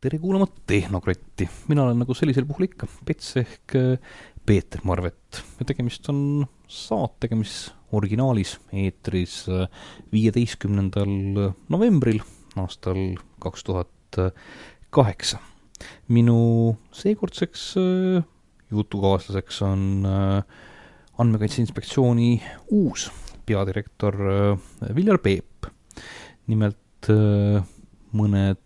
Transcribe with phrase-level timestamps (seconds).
[0.00, 4.14] tere kuulama Tehnokratti, mina olen nagu sellisel puhul ikka Pets ehk äh,
[4.48, 9.66] Peeter Marvet ja tegemist on saatega, mis originaalis eetris äh,
[10.14, 11.12] viieteistkümnendal
[11.68, 12.22] novembril
[12.56, 14.20] aastal kaks tuhat
[14.88, 15.36] kaheksa.
[16.08, 18.24] minu seekordseks äh,
[18.72, 19.84] jutukaaslaseks on
[21.20, 22.38] Andmekaitse Inspektsiooni
[22.72, 23.10] uus
[23.44, 24.16] peadirektor
[24.96, 25.68] Viljar Peep.
[26.48, 27.12] nimelt
[28.16, 28.64] mõned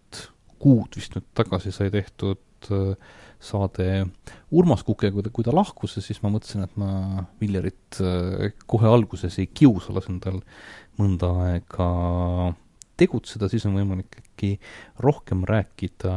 [0.64, 2.96] kuud vist nüüd tagasi sai tehtud äh,
[3.44, 4.06] saade
[4.54, 9.50] Urmas Kukega, kui ta, lahkus, siis ma mõtlesin, et ma Viljarit äh, kohe alguses ei
[9.52, 10.40] kiusa, lasen tal
[11.00, 11.88] mõnda aega
[13.00, 14.54] tegutseda, siis on võimalik äkki
[15.02, 16.14] rohkem rääkida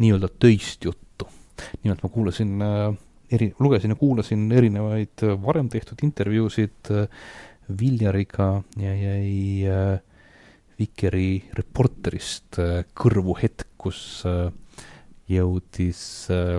[0.00, 1.28] nii-öelda töist juttu.
[1.82, 2.96] nimelt ma kuulasin äh,
[3.30, 6.94] eri, lugesin ja kuulasin erinevaid varem tehtud intervjuusid
[7.80, 10.00] Viljariga ja jäi äh,
[10.78, 14.48] Vikeri Reporterist äh, kõrvu hetk, kus äh,
[15.30, 16.00] jõudis
[16.32, 16.58] äh,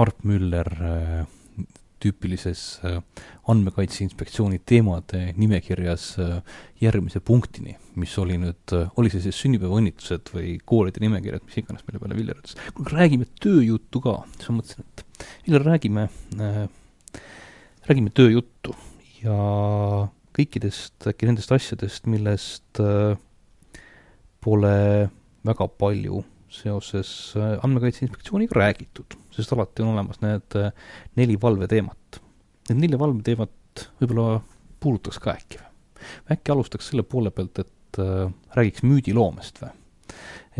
[0.00, 0.70] Arp Müller
[2.00, 2.60] tüüpilises
[3.50, 6.04] Andmekaitse Inspektsiooni teemade nimekirjas
[6.80, 12.00] järgmise punktini, mis oli nüüd, oli see siis sünnipäevaõnnitlused või koolide nimekirjad, mis iganes, mille
[12.00, 16.06] peale Viljar ütles, kuule räägime tööjuttu ka, siis ma mõtlesin, et Viljar, räägime
[16.38, 16.62] äh,,
[17.90, 18.78] räägime tööjuttu.
[19.20, 19.36] Ja
[20.36, 23.16] kõikidest äkki nendest asjadest, millest äh,
[24.44, 24.76] pole
[25.46, 30.70] väga palju seoses äh, Andmekaitse Inspektsiooniga räägitud, sest alati on olemas need äh,
[31.18, 32.20] neli valveteemat.
[32.70, 34.40] Need neli valveteemat võib-olla
[34.82, 35.66] puudutaks ka äkki või?
[36.32, 37.98] äkki alustaks selle poole pealt, et
[38.56, 39.74] räägiks müüdiloomest või?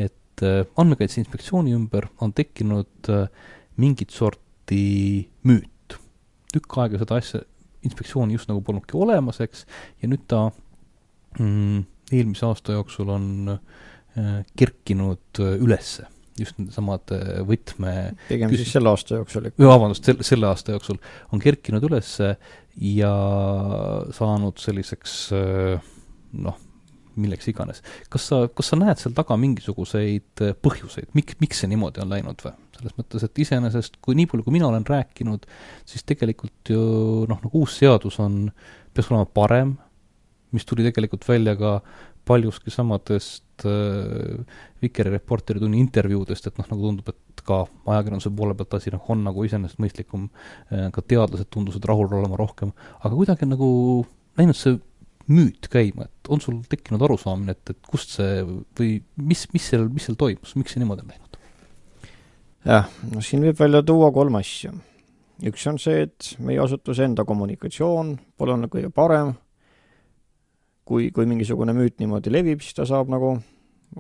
[0.05, 0.45] et
[0.81, 3.09] Andmekaitse Inspektsiooni ümber on tekkinud
[3.81, 4.83] mingit sorti
[5.49, 5.97] müüt.
[6.53, 7.41] tükk aega seda asja
[7.87, 9.65] inspektsiooni just nagu polnudki olemas, eks,
[10.03, 10.47] ja nüüd ta
[11.39, 16.09] mm, eelmise aasta jooksul on äh, kerkinud äh, ülesse
[16.41, 17.95] just needsamad äh, võtme
[18.29, 19.67] pigem siis selle aasta jooksul ikka.
[19.69, 21.01] vabandust, selle, selle aasta jooksul
[21.35, 23.13] on kerkinud üles ja
[24.17, 26.61] saanud selliseks noh,
[27.23, 27.85] milleks iganes.
[28.13, 32.45] kas sa, kas sa näed seal taga mingisuguseid põhjuseid, miks, miks see niimoodi on läinud
[32.47, 32.57] või?
[32.81, 35.45] selles mõttes, et iseenesest kui nii palju, kui mina olen rääkinud,
[35.89, 36.83] siis tegelikult ju
[37.29, 38.47] noh, nagu uus seadus on,
[38.95, 39.75] peaks olema parem,
[40.57, 41.75] mis tuli tegelikult välja ka
[42.27, 44.45] paljuski samadest äh,
[44.83, 49.03] Vikeri Reporteri tunni intervjuudest, et noh, nagu tundub, et ka ajakirjanduse poole pealt asi noh,
[49.13, 53.71] on nagu iseenesestmõistlikum äh,, ka teadlased tundusid rahul olema rohkem, aga kuidagi nagu
[54.39, 54.79] läinud see
[55.31, 59.89] müüt käima, et on sul tekkinud arusaamine, et, et kust see või mis, mis seal,
[59.93, 61.39] mis seal toimus, miks see niimoodi on läinud?
[62.67, 64.73] jah, no siin võib välja tuua kolm asja.
[65.47, 69.33] üks on see, et meie asutuse enda kommunikatsioon pole olnud kõige parem,
[70.85, 73.37] kui, kui mingisugune müüt niimoodi levib, siis ta saab nagu,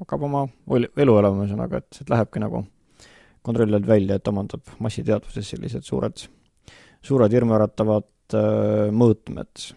[0.02, 0.44] hakkab oma
[0.76, 2.64] elu elama, ühesõnaga, et, et lähebki nagu
[3.46, 6.26] kontrolli alt välja, et omandab massiteadvuses sellised suured,
[7.06, 9.70] suured hirmuäratavad äh, mõõtmed.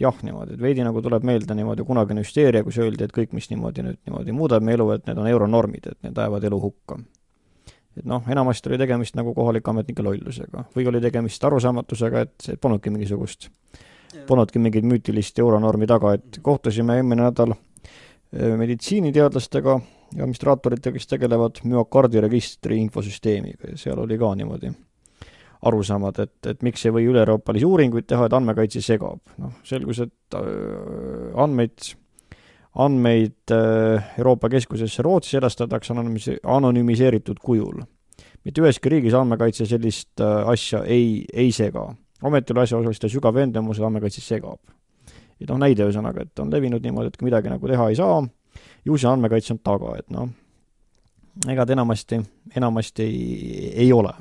[0.00, 3.48] Jah, niimoodi, et veidi nagu tuleb meelde niimoodi kunagine hüsteeria, kus öeldi, et kõik, mis
[3.52, 6.98] niimoodi nüüd niimoodi muudab meie elu, et need on euronormid, et need ajavad elu hukka.
[7.96, 12.56] et noh, enamasti oli tegemist nagu kohalike ametnike lollusega või oli tegemist arusaamatusega, et see
[12.60, 13.48] polnudki mingisugust,
[14.28, 19.78] polnudki mingit müütilist euronormi taga, et kohtusime eelmine nädal äh, meditsiiniteadlastega
[20.12, 24.74] ja administraatoritega, kes tegelevad müokardiregistri infosüsteemiga ja seal oli ka niimoodi
[25.66, 29.20] arusaamad, et, et miks ei või üle-euroopalisi uuringuid teha, et andmekaitse segab.
[29.42, 31.94] noh, selgus, et äh, andmeid
[32.76, 37.82] andmeid äh, Euroopa Keskusesse Rootsis edastatakse anonüümis-, anonüümiseeritud kujul.
[38.44, 41.88] mitte üheski riigis andmekaitse sellist äh, asja ei, ei sega.
[42.22, 44.60] ometi oli asjaosaliste sügav veendumus, et andmekaitse segab.
[45.40, 48.20] et noh, näide ühesõnaga, et on levinud niimoodi, et midagi nagu teha ei saa,
[48.84, 50.28] ju see andmekaitse on taga, et noh,
[51.48, 52.20] ega ta enamasti,
[52.56, 54.12] enamasti ei, ei ole.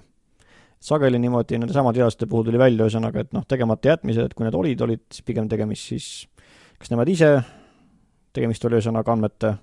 [0.86, 4.58] Sageli niimoodi nende samade teadlaste puhul tuli välja ühesõnaga, et noh, tegemata jätmised, kui need
[4.58, 6.10] olid, olid pigem tegemist siis
[6.80, 7.32] kas nemad ise
[8.36, 9.54] tegemist oli ühesõnaga andmete,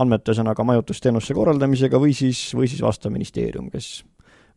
[0.00, 4.02] andmete ühesõnaga majutusteenuse korraldamisega või siis, või siis vastav ministeerium, kes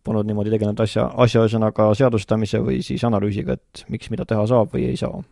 [0.03, 4.73] polnud niimoodi tegelenud asja, asja ühesõnaga seadustamise või siis analüüsiga, et miks mida teha saab
[4.75, 5.23] või ei saa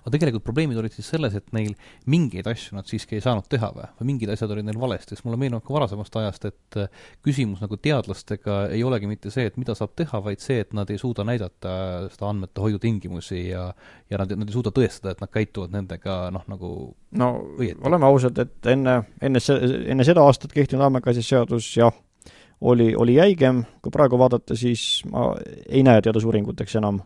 [0.00, 1.72] aga tegelikult probleemid olid siis selles, et neil
[2.10, 5.26] mingeid asju nad siiski ei saanud teha või, või mingid asjad olid neil valesti, sest
[5.26, 9.56] mulle meenub ka varasemast ajast, et äh, küsimus nagu teadlastega ei olegi mitte see, et
[9.60, 11.72] mida saab teha, vaid see, et nad ei suuda näidata
[12.12, 13.70] seda andmete hoiu tingimusi ja
[14.10, 16.70] ja nad, nad ei suuda tõestada, et nad käituvad nendega noh, nagu
[17.20, 17.80] no õieti.
[17.86, 19.58] oleme ausad, et enne, enne se-,
[19.90, 21.94] enne seda aastat kehtinud andmekaitseseadus jah,
[22.60, 25.30] oli, oli jäigem, kui praegu vaadata, siis ma
[25.68, 27.00] ei näe teadusuuringuteks enam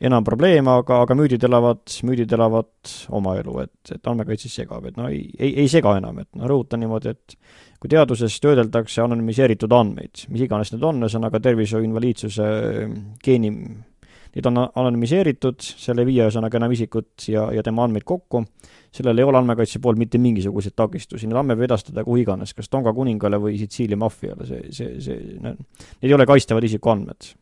[0.00, 4.98] enam probleeme, aga, aga müüdid elavad, müüdid elavad oma elu, et, et andmekaitse segab, et
[4.98, 7.36] no ei, ei, ei sega enam, et noh, rõhutan niimoodi, et
[7.80, 12.46] kui teaduses töödeldakse anonüümiseeritud andmeid, mis iganes need on, ühesõnaga tervishoiu invaliidsuse
[13.24, 13.52] geeni,
[14.34, 18.42] need on anonüümiseeritud, seal ei vii ühesõnaga enam isikut ja, ja tema andmeid kokku,
[18.94, 22.72] sellel ei ole andmekaitse poolt mitte mingisuguseid takistusi, need andmed võib edastada kuhu iganes, kas
[22.72, 25.64] Tonga kuningale või Sitsiilia maffiale, see, see, see, need
[26.02, 27.34] ei ole kaitstavad isikuandmed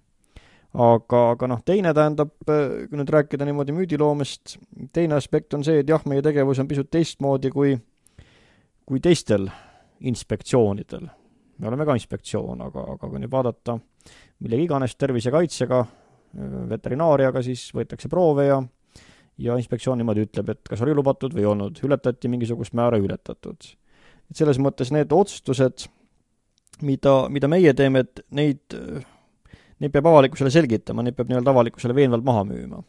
[0.72, 4.56] aga, aga noh, teine tähendab, kui nüüd rääkida niimoodi müüdiloomest,
[4.92, 7.74] teine aspekt on see, et jah, meie tegevus on pisut teistmoodi kui,
[8.88, 9.48] kui teistel
[10.08, 11.08] inspektsioonidel.
[11.58, 13.76] me oleme ka inspektsioon, aga, aga kui nüüd vaadata
[14.42, 15.84] millegi iganes tervisekaitsega,
[16.70, 18.62] veterinaariaga, siis võetakse proove ja
[19.42, 23.64] ja inspektsioon niimoodi ütleb, et kas oli lubatud või ei olnud, ületati mingisugust määra, ületatud.
[24.30, 25.86] et selles mõttes need otsustused,
[26.82, 28.76] mida, mida meie teeme, et neid
[29.82, 32.82] neid peab avalikkusele selgitama, neid peab nii-öelda avalikkusele veenvalt maha müüma.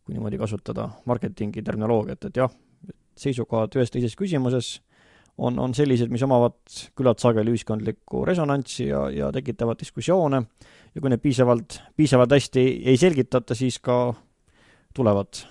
[0.00, 2.52] kui niimoodi kasutada marketingi terminoloogiat, et jah,
[3.20, 4.78] seisukohad ühes teises küsimuses
[5.38, 6.56] on, on sellised, mis omavad
[6.96, 10.40] küllalt sageli ühiskondlikku resonantsi ja, ja tekitavad diskussioone
[10.94, 13.98] ja kui neid piisavalt, piisavalt hästi ei selgitata, siis ka
[14.96, 15.42] tulevad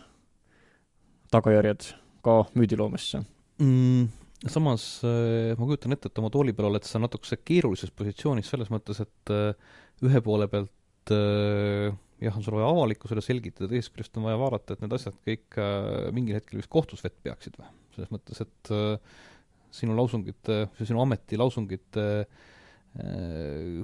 [1.32, 1.92] tagajärjed
[2.26, 3.22] ka müüdiloomesse
[3.62, 4.08] mm,.
[4.48, 8.70] Samas äh, ma kujutan ette, et oma tooli peal oled sa natukese keerulises positsioonis selles
[8.72, 9.74] mõttes, et äh,
[10.08, 11.92] ühe poole pealt äh,
[12.24, 15.60] jah, on sul vaja avalikkusele selgitada, teisest küljest on vaja vaadata, et need asjad kõik
[15.60, 17.70] äh, mingil hetkel vist kohtus vett peaksid või?
[17.96, 19.22] selles mõttes, et äh,
[19.76, 23.80] sinu lausungite, sinu ameti lausungite äh,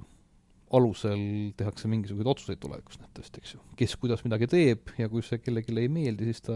[0.75, 1.25] alusel
[1.57, 3.63] tehakse mingisuguseid otsuseid tulevikus nähtavasti, eks ju.
[3.79, 6.55] kes kuidas midagi teeb ja kui see kellelegi ei meeldi, siis ta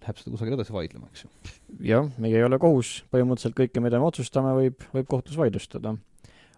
[0.00, 1.30] läheb seda kusagile edasi vaidlema, eks ju.
[1.90, 5.94] jah, meie ei ole kohus, põhimõtteliselt kõike, mida me otsustame, võib, võib kohtus vaidlustada.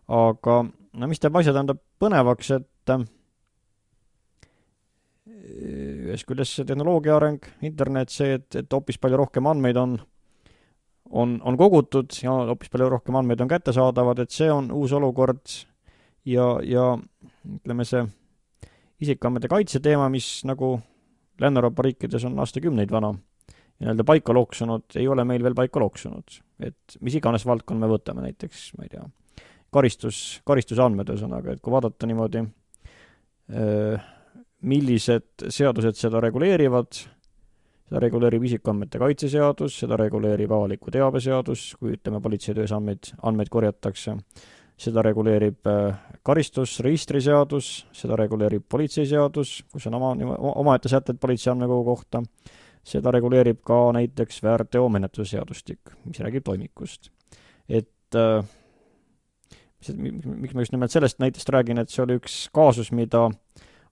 [0.09, 3.05] aga no mis teeb asja, tähendab, põnevaks, et äh,
[6.13, 9.99] ühest küljest see tehnoloogia areng, internet, see, et, et hoopis palju rohkem andmeid on,
[11.11, 15.43] on, on kogutud ja hoopis palju rohkem andmeid on kättesaadavad, et see on uus olukord
[16.29, 16.87] ja, ja
[17.59, 18.05] ütleme, see
[19.03, 20.77] isikuandmete kaitse teema, mis nagu
[21.41, 23.15] Lääne-Euroopa riikides on aastakümneid vana,
[23.81, 26.41] nii-öelda paika loksunud, ei ole meil veel paika loksunud.
[26.63, 29.03] et mis iganes valdkonna me võtame, näiteks ma ei tea,
[29.73, 32.45] karistus, karistusandmed, ühesõnaga, et kui vaadata niimoodi,
[34.63, 37.01] millised seadused seda reguleerivad,
[37.89, 43.51] seda reguleerib isikuandmete kaitse seadus, seda reguleerib avaliku teabe seadus, kui ütleme, politseitöös andmeid, andmeid
[43.53, 44.17] korjatakse,
[44.83, 45.69] seda reguleerib
[46.25, 50.15] karistusregistri seadus, seda reguleerib politseiseadus, kus on oma,
[50.63, 52.23] omaette sätted politsei andmekogu kohta,
[52.83, 57.11] seda reguleerib ka näiteks väärteomenetluse seadustik, mis räägib toimikust.
[57.69, 58.45] et äh,
[59.97, 63.29] miks ma just nimelt sellest näitest räägin, et see oli üks kaasus, mida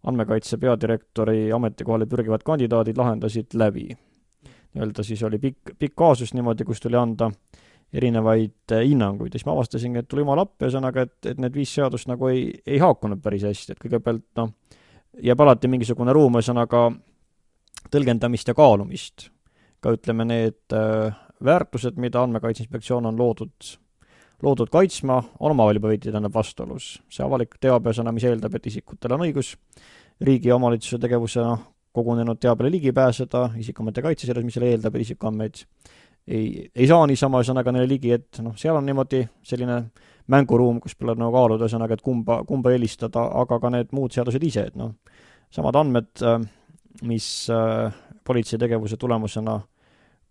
[0.07, 3.89] andmekaitse peadirektori ametikohale pürgivad kandidaadid lahendasid läbi.
[4.75, 7.31] nii-öelda siis oli pikk, pikk kaasus niimoodi, kus tuli anda
[7.93, 11.57] erinevaid eh, hinnanguid ja siis ma avastasingi, et tuli jumal appi, ühesõnaga, et, et need
[11.59, 14.53] viis seadust nagu ei, ei haakunud päris hästi, et kõigepealt noh,
[15.27, 16.85] jääb alati mingisugune ruum, ühesõnaga
[17.91, 19.31] tõlgendamist ja kaalumist.
[19.81, 23.77] ka ütleme, need äh, väärtused, mida Andmekaitse Inspektsioon on loodud
[24.43, 26.95] loodud kaitsma, on omavahel juba veidi, tähendab, vastuolus.
[27.13, 29.55] see avalik teabesõna, mis eeldab, et isikutel on õigus
[30.21, 31.57] riigi ja omavalitsuse tegevusena
[31.93, 35.65] kogunenud teabele ligi pääseda, isikuandmete kaitse selles, mis selle eeldab, et isikuandmeid
[36.29, 39.81] ei, ei saa niisama ühesõnaga neile ligi, et noh, seal on niimoodi selline
[40.31, 44.45] mänguruum, kus tuleb nagu kaaluda ühesõnaga, et kumba, kumba eelistada, aga ka need muud seadused
[44.47, 44.95] ise, et noh,
[45.53, 46.39] samad andmed, äh,
[47.07, 47.93] mis äh,
[48.25, 49.61] politsei tegevuse tulemusena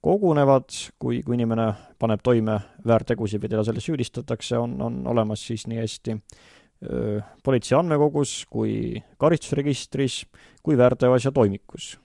[0.01, 5.65] kogunevad, kui, kui inimene paneb toime väärtegusid või teda selles süüdistatakse, on, on olemas siis
[5.67, 10.21] nii hästi öö, politsei andmekogus kui karistusregistris
[10.63, 11.97] kui väärteoasja toimikus.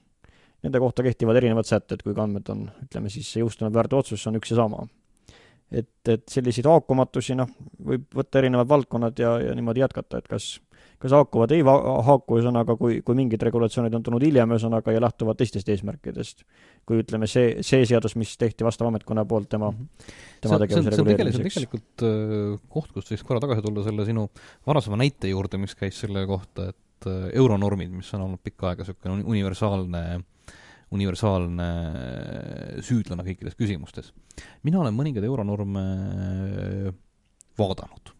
[0.65, 4.41] Nende kohta kehtivad erinevad sätted, kui ka andmed on, ütleme siis, see jõustunud väärteootsus on
[4.41, 4.87] üks ja sama.
[5.71, 7.49] et, et selliseid haakumatusi, noh,
[7.81, 10.59] võib võtta erinevad valdkonnad ja, ja niimoodi jätkata, et kas
[11.01, 15.39] kas haakuvad, ei haaku, ühesõnaga, kui, kui mingid regulatsioonid on tulnud hiljem, ühesõnaga, ja lähtuvad
[15.39, 16.45] teistest eesmärkidest.
[16.85, 20.13] kui ütleme, see, see seadus, mis tehti vastava ametkonna poolt tema, mhm.
[20.43, 21.59] tema tegevuse reguleerimiseks.
[21.59, 24.27] tegelikult äh, koht, kust võiks korra tagasi tulla selle sinu
[24.67, 28.85] varasema näite juurde, mis käis selle kohta, et äh, euronormid, mis on olnud pikka aega
[28.85, 30.05] niisugune universaalne
[30.95, 31.69] universaalne
[32.85, 34.13] süüdlane kõikides küsimustes.
[34.63, 35.81] mina olen mõningaid euronorme
[37.57, 38.14] vaadanud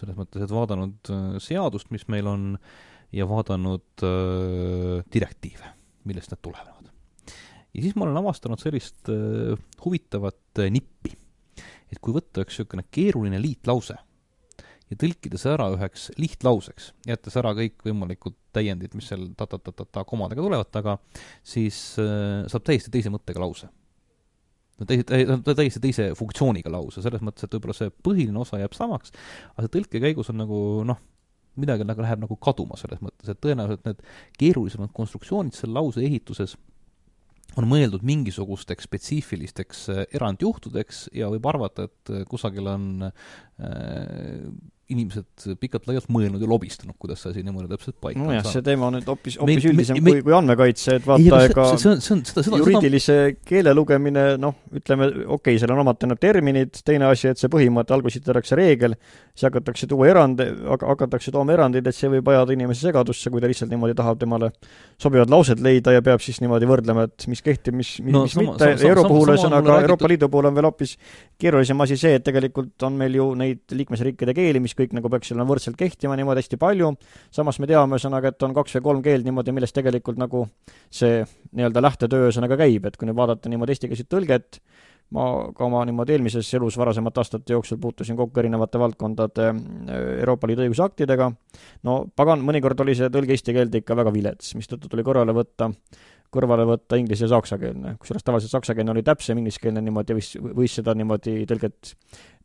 [0.00, 2.50] selles mõttes, et vaadanud äh, seadust, mis meil on,
[3.14, 5.72] ja vaadanud äh, direktiive,
[6.08, 6.90] millest need tulenevad.
[7.74, 11.14] ja siis ma olen avastanud sellist äh, huvitavat äh, nippi,
[11.88, 13.96] et kui võtta üks niisugune keeruline liitlause
[14.88, 20.72] ja tõlkida see ära üheks lihtlauseks, jättes ära kõikvõimalikud täiendid, mis seal ta-ta-ta-ta komadega tulevad
[20.72, 20.98] taga,
[21.44, 23.72] siis äh, saab täiesti teise mõttega lause
[24.78, 29.14] no täiesti, täiesti teise funktsiooniga lause, selles mõttes, et võib-olla see põhiline osa jääb samaks,
[29.54, 31.00] aga see tõlke käigus on nagu noh,
[31.58, 34.02] midagi nagu läheb nagu kaduma selles mõttes, et tõenäoliselt need
[34.38, 36.54] keerulisemad konstruktsioonid selle lause ehituses
[37.58, 43.14] on mõeldud mingisugusteks spetsiifilisteks äh, erandjuhtudeks ja võib arvata, et äh, kusagil on äh,
[44.88, 48.94] inimesed pikalt-laialt mõelnud ja lobistanud, kuidas see asi niimoodi täpselt paika nojah, see teema on
[48.96, 52.22] nüüd hoopis, hoopis üldisem me, kui, kui andmekaitse, et vaata, ega see on, see on,
[52.24, 53.42] seda, seda juriidilise seda...
[53.50, 57.52] keele lugemine, noh, ütleme, okei okay,, seal on omad tähendab terminid, teine asi, et see
[57.52, 58.96] põhimõte, alguses esitatakse reegel,
[59.34, 60.46] siis hakatakse tuua erande,
[60.80, 64.50] hakatakse tooma erandeid, et see võib ajada inimese segadusse, kui ta lihtsalt niimoodi tahab temale
[64.96, 68.38] sobivad laused leida ja peab siis niimoodi võrdlema, et mis kehtib, mis, mis, no, mis
[68.38, 70.96] sama, mitte, euro puhul ühesõnaga, Euroopa Liidu puhul on veel hoopis
[71.36, 75.32] keerulisem asi see, et tegelikult on meil ju neid liikmesriikide keeli, mis kõik nagu peaks
[75.34, 76.92] olema võrdselt kehtima niimoodi hästi palju,
[77.34, 80.44] samas me teame ühesõnaga, et on kaks või kolm keelt niimoodi, millest tegelikult nagu
[80.90, 81.24] see
[81.58, 84.60] nii-öelda lähtetöö ühesõnaga käib, et kui nüüd vaadata niimoodi eestikeelset tõlget,
[85.16, 85.24] ma
[85.56, 90.66] ka oma niimoodi eelmises elus varasemate aastate jooksul puutusin kokku erinevate valdkondade äh, Euroopa Liidu
[90.66, 91.30] õigusaktidega,
[91.88, 95.70] no pagan, mõnikord oli see tõlge eesti keelde ikka väga vilets, mistõttu tuli kõrvale võtta
[96.34, 100.94] kõrvale võtta inglise ja saksakeelne, kusjuures tavaliselt saksakeelne oli täpsem, ingliskeelne niimoodi võis, võis seda
[100.98, 101.94] niimoodi tõlget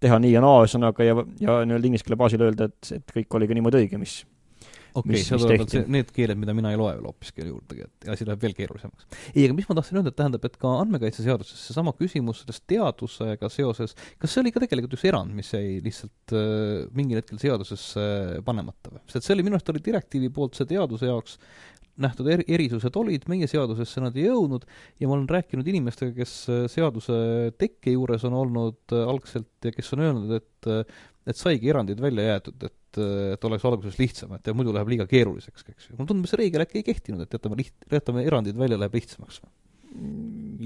[0.04, 3.40] teha nii ja naa, ühesõnaga, ja, ja nii-öelda inglise keele baasil öelda, et, et kõik
[3.40, 4.22] oli ka niimoodi õige, mis
[4.94, 8.28] okei okay,, seal tulevad need keeled, mida mina ei loe veel hoopiski juurdegi, et asi
[8.28, 9.08] läheb veel keerulisemaks.
[9.34, 13.50] ei, aga mis ma tahtsin öelda, et tähendab, et ka andmekaitseseaduses seesama küsimus sellest teadusega
[13.54, 18.04] seoses, kas see oli ka tegelikult üks erand, mis jäi lihtsalt äh, mingil hetkel seadusesse
[18.04, 19.04] äh, panemata või?
[19.12, 21.40] sest see oli, minu arust oli direktiivi poolt see teaduse jaoks
[22.02, 24.66] nähtud eri, erisused olid, meie seadusesse nad ei jõudnud
[25.02, 27.18] ja ma olen rääkinud inimestega, kes äh, seaduse
[27.60, 32.02] tekke juures on olnud äh, algselt ja kes on öelnud, et äh, et saigi erandid
[32.04, 32.98] välja jäetud, et,
[33.32, 35.94] et oleks alguses lihtsam, et muidu läheb liiga keeruliseks, eks ju.
[35.96, 39.40] mulle tundub, see reegel äkki ei kehtinud, et jätame liht-, jätame erandid välja, läheb lihtsamaks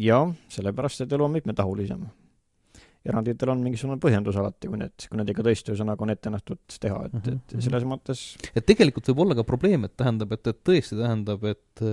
[0.02, 2.08] jah, sellepärast, et elu on mitmetahulisem
[3.08, 6.78] eranditel on mingisugune põhjendus alati, kui need, kui need ikka tõesti ühesõnaga on ette nähtud
[6.84, 8.24] teha, et, et mhm, selles mõttes
[8.54, 11.84] et tegelikult võib olla ka probleem, et tähendab, et, et tõesti tähendab, et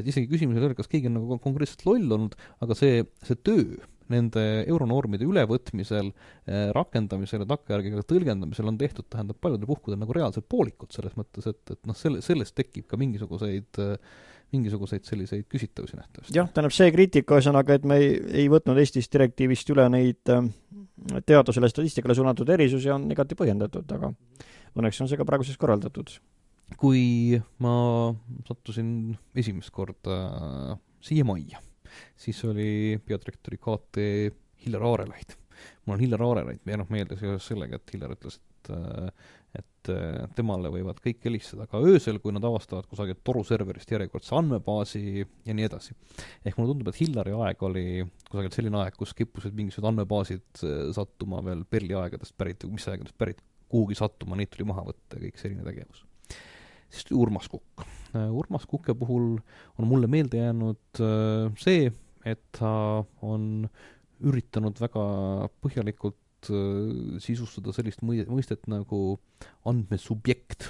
[0.00, 3.36] et isegi küsimus ei ole, kas keegi on nagu konkreetselt loll olnud, aga see, see
[3.44, 6.10] töö nende euronormide ülevõtmisel,
[6.44, 11.48] eh, rakendamisel ja takkajärgedega tõlgendamisel on tehtud, tähendab, paljudel puhkudel nagu reaalselt poolikud, selles mõttes,
[11.48, 13.96] et, et noh, selle, sellest tekib ka mingisuguseid äh,
[14.54, 16.36] mingisuguseid selliseid küsitavusi nähtavasti.
[16.36, 20.46] jah, tähendab see kriitika ühesõnaga, et me ei, ei võtnud Eestis direktiivist üle neid äh,
[21.26, 24.12] teadusele, statistikale suunatud erisusi, on igati põhjendatud, aga
[24.74, 26.16] õnneks on see ka praeguseks korraldatud.
[26.80, 27.74] kui ma
[28.48, 28.88] sattusin
[29.36, 31.60] esimest korda siia majja,
[32.16, 34.06] siis oli peadirektori KT
[34.64, 35.36] Hillar Aarelaid.
[35.84, 39.10] Mul on Hillar Aarelaid, ja noh, meelde seoses sellega, et Hillar ütles, et äh,
[39.54, 45.02] et äh, temale võivad kõik helistada ka öösel, kui nad avastavad kusagilt toruserverist järjekordse andmebaasi
[45.22, 45.94] ja nii edasi.
[46.44, 47.86] ehk mulle tundub, et Hillari aeg oli
[48.30, 52.88] kusagilt selline aeg, kus kippusid mingisugused andmebaasid äh, sattuma veel Perli aegadest pärit või mis
[52.90, 56.04] aegadest pärit, kuhugi sattuma, neid tuli maha võtta ja kõik selline tegevus.
[56.88, 57.86] siis tuli Urmas Kukk.
[58.14, 59.36] Urmas Kuke puhul
[59.78, 61.00] on mulle meelde jäänud
[61.58, 61.88] see,
[62.24, 63.66] et ta on
[64.22, 65.04] üritanud väga
[65.64, 66.20] põhjalikult
[66.52, 69.16] Äh, sisustada sellist mõi-, mõistet nagu
[69.68, 70.68] andmesubjekt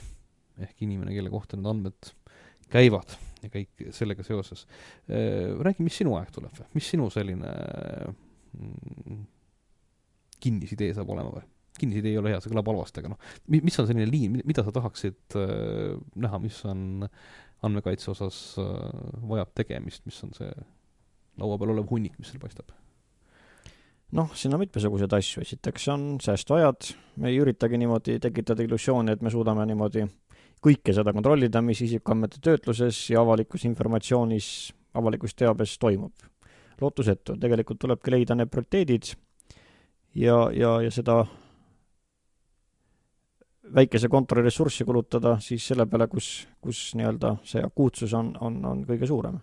[0.63, 2.11] ehk inimene, kelle kohta need andmed
[2.71, 4.67] käivad ja kõik sellega seoses.
[5.09, 7.55] Äh, räägi, mis sinu aeg tuleb või, mis sinu selline
[8.59, 9.25] mm,
[10.45, 11.51] kinnisidee saab olema või?
[11.75, 14.71] kinnisidee ei ole hea, see kõlab halvasti, aga noh, mis on selline liin, mida sa
[14.77, 17.03] tahaksid äh, näha, mis on
[17.67, 18.39] andmekaitse osas
[19.27, 20.53] vajab tegemist, mis on see
[21.43, 22.71] laua peal olev hunnik, mis seal paistab?
[24.15, 26.91] Noh, siin on mitmesuguseid asju, esiteks on säästuajad,
[27.23, 30.07] me ei üritagi niimoodi tekitada illusiooni, et me suudame niimoodi
[30.65, 34.49] kõike seda kontrollida, mis isikuandmete töötluses ja avalikus informatsioonis,
[34.95, 36.31] avalikus teabes toimub.
[36.81, 39.13] lootusetu, tegelikult tulebki leida need prioriteedid
[40.19, 41.21] ja, ja, ja seda
[43.75, 48.83] väikese kontori ressurssi kulutada siis selle peale, kus, kus nii-öelda see akuutsus on, on, on
[48.89, 49.39] kõige suurem.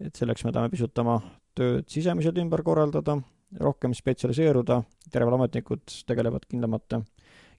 [0.00, 1.18] et selleks me peame pisut oma
[1.54, 3.18] tööd sisemiselt ümber korraldada
[3.58, 4.82] rohkem spetsialiseeruda,
[5.14, 7.00] järelevalveametnikud tegelevad kindlamate,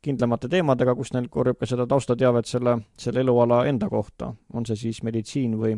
[0.01, 4.79] kindlamate teemadega, kus neil korjab ka seda taustateavet selle, selle eluala enda kohta, on see
[4.85, 5.75] siis meditsiin või,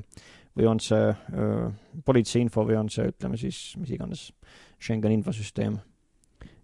[0.57, 1.71] või on see öö,
[2.05, 4.29] politsei info või on see, ütleme siis, mis iganes,
[4.83, 5.79] Schengeni infosüsteem.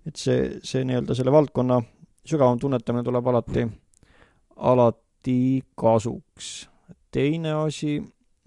[0.06, 1.82] et see, see nii-öelda selle valdkonna
[2.28, 3.66] sügavam tunnetamine tuleb alati,
[4.56, 6.70] alati kasuks.
[7.12, 8.00] teine asi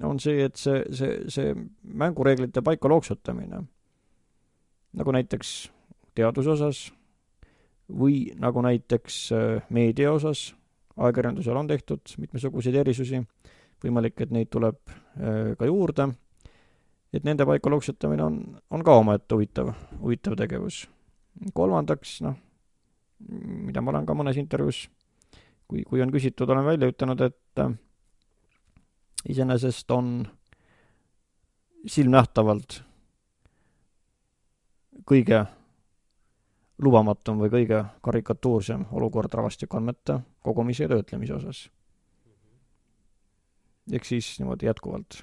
[0.02, 3.64] on see, et see, see, see mängureeglite paika looksutamine
[4.96, 5.70] nagu näiteks
[6.14, 6.80] teaduse osas
[7.92, 10.52] või nagu näiteks äh, meedia osas,
[10.96, 13.22] ajakirjandusel on tehtud mitmesuguseid erisusi,
[13.84, 16.08] võimalik, et neid tuleb äh, ka juurde,
[17.12, 20.86] et nende paika loksutamine on, on ka omaette huvitav, huvitav tegevus.
[21.54, 22.36] kolmandaks, noh,
[23.66, 24.84] mida ma olen ka mõnes intervjuus,
[25.68, 27.74] kui, kui on küsitud, olen välja ütelnud, et äh,
[29.28, 30.14] iseenesest on
[31.86, 32.82] silmnähtavalt
[35.06, 35.44] kõige
[36.82, 41.70] lubamatum või kõige karikatuursem olukord rahvastikuandmete kogumise ja töötlemise osas.
[43.92, 45.22] ehk siis niimoodi jätkuvalt,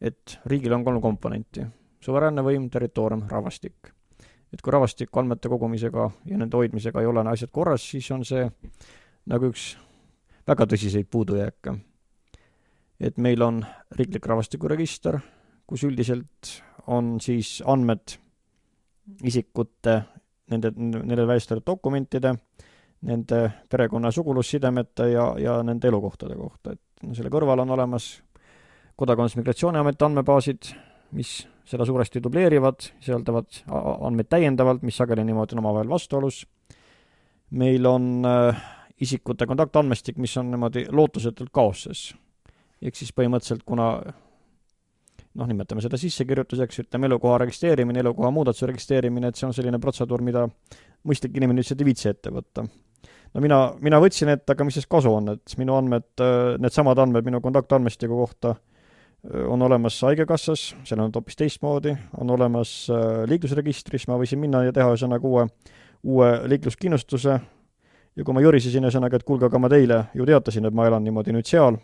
[0.00, 1.66] et riigil on kolm komponenti,
[2.00, 3.92] suveräänne võim, territoorium, rahvastik.
[4.52, 8.50] et kui rahvastikuandmete kogumisega ja nende hoidmisega ei ole asjad korras, siis on see
[9.26, 9.76] nagu üks
[10.46, 11.74] väga tõsiseid puudujääke.
[13.00, 15.20] et meil on riiklik rahvastikuregister,
[15.66, 18.18] kus üldiselt on siis andmed
[19.24, 19.96] isikute
[20.50, 22.34] nende, nendele väljastatud dokumentide,
[23.08, 23.40] nende
[23.70, 28.10] perekonna sugulussidemete ja, ja nende elukohtade kohta, et selle kõrval on olemas
[29.00, 30.72] Kodakondsus-Migratsiooniameti andmebaasid,
[31.16, 36.46] mis seda suuresti dubleerivad, sisaldavad andmeid täiendavalt, mis sageli niimoodi on omavahel vastuolus.
[37.50, 38.60] meil on äh,
[39.00, 42.14] isikute kontaktandmestik, mis on niimoodi lootusetult kaoses.
[42.82, 44.02] ehk siis põhimõtteliselt, kuna
[45.38, 50.24] noh, nimetame seda sissekirjutuseks, ütleme elukoha registreerimine, elukoha muudatuse registreerimine, et see on selline protseduur,
[50.26, 50.46] mida
[51.06, 52.64] mõistlik inimene lihtsalt ei viitsi ette võtta.
[53.34, 56.10] no mina, mina võtsin ette, aga mis sellest kasu on, et minu andmed,
[56.58, 58.56] needsamad andmed minu kontaktandmestiku kohta
[59.52, 62.72] on olemas Haigekassas, seal on hoopis teistmoodi, on olemas
[63.28, 65.46] liiklusregistris, ma võisin minna ja teha ühesõnaga uue,
[66.08, 67.34] uue liikluskindlustuse
[68.16, 71.04] ja kui ma jõrisesin ühesõnaga, et kuulge, aga ma teile ju teatasin, et ma elan
[71.04, 71.76] niimoodi nüüd seal,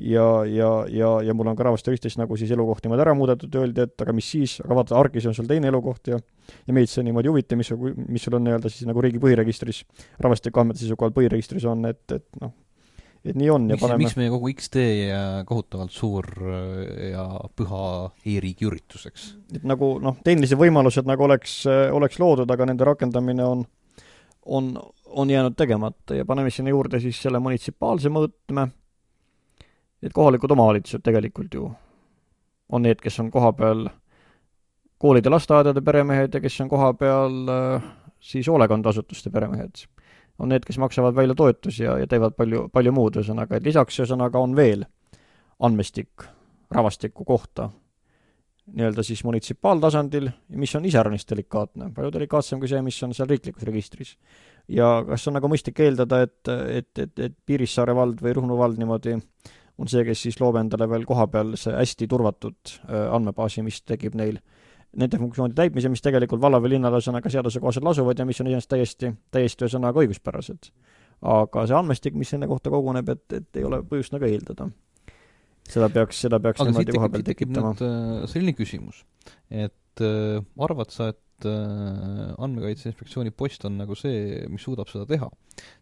[0.00, 3.84] ja, ja, ja, ja mul on ka rahvastikuregistris nagu siis elukoht niimoodi ära muudetud, öeldi,
[3.86, 6.18] et aga mis siis, aga vaata, ARK-is on sul teine elukoht ja
[6.66, 7.70] ja meid see niimoodi ei huvita, mis,
[8.08, 9.84] mis sul on nii-öelda siis nagu riigi põhiregistris,
[10.22, 12.54] rahvastikuandmete seisukohalt põhiregistris on, et, et noh,
[13.24, 15.10] et nii on ja miks, paneme miks meie kogu X-tee
[15.48, 17.26] kohutavalt suur äh, ja
[17.56, 17.84] püha
[18.32, 19.28] e-riigi üritus, eks?
[19.54, 23.64] et nagu noh, tehnilised võimalused nagu oleks, oleks loodud, aga nende rakendamine on,
[24.48, 24.74] on,
[25.12, 28.70] on jäänud tegemata ja paneme sinna juurde siis selle munitsipaalse mõõtme
[30.02, 31.70] et kohalikud omavalitsused tegelikult ju
[32.72, 33.88] on need, kes on kohapeal
[35.00, 37.88] koolide, lasteaedade peremehed ja kes on kohapeal äh,
[38.20, 39.86] siis hoolekandeasutuste peremehed.
[40.38, 43.98] on need, kes maksavad välja toetusi ja, ja teevad palju, palju muud, ühesõnaga, et lisaks
[44.00, 44.86] ühesõnaga on veel
[45.60, 46.24] andmestik
[46.70, 47.68] rahvastiku kohta
[48.70, 50.28] nii-öelda siis munitsipaaltasandil,
[50.60, 54.16] mis on iseäranis delikaatne, palju delikaatsem kui see, mis on seal riiklikus registris.
[54.68, 58.78] ja kas on nagu mõistlik eeldada, et, et, et, et Piirissaare vald või Ruhnu vald
[58.78, 59.16] niimoodi
[59.80, 64.18] on see, kes siis loob endale veel kohapeal see hästi turvatud äh, andmebaasi, mis tekib
[64.18, 64.40] neil
[64.98, 68.50] nende funktsioonide täitmise, mis tegelikult valla või linnal ühesõnaga seaduse kohaselt lasuvad ja mis on
[68.50, 70.70] iseenesest täiesti, täiesti ühesõnaga õiguspärased.
[71.30, 74.70] aga see andmestik, mis selle kohta koguneb, et, et ei ole põhjust nagu eeldada.
[75.70, 77.74] seda peaks, seda peaks aga niimoodi koha peal tekitama.
[77.86, 79.04] Äh, selline küsimus,
[79.50, 85.06] et äh, arvad sa, et äh, Andmekaitse Inspektsiooni post on nagu see, mis suudab seda
[85.06, 85.30] teha?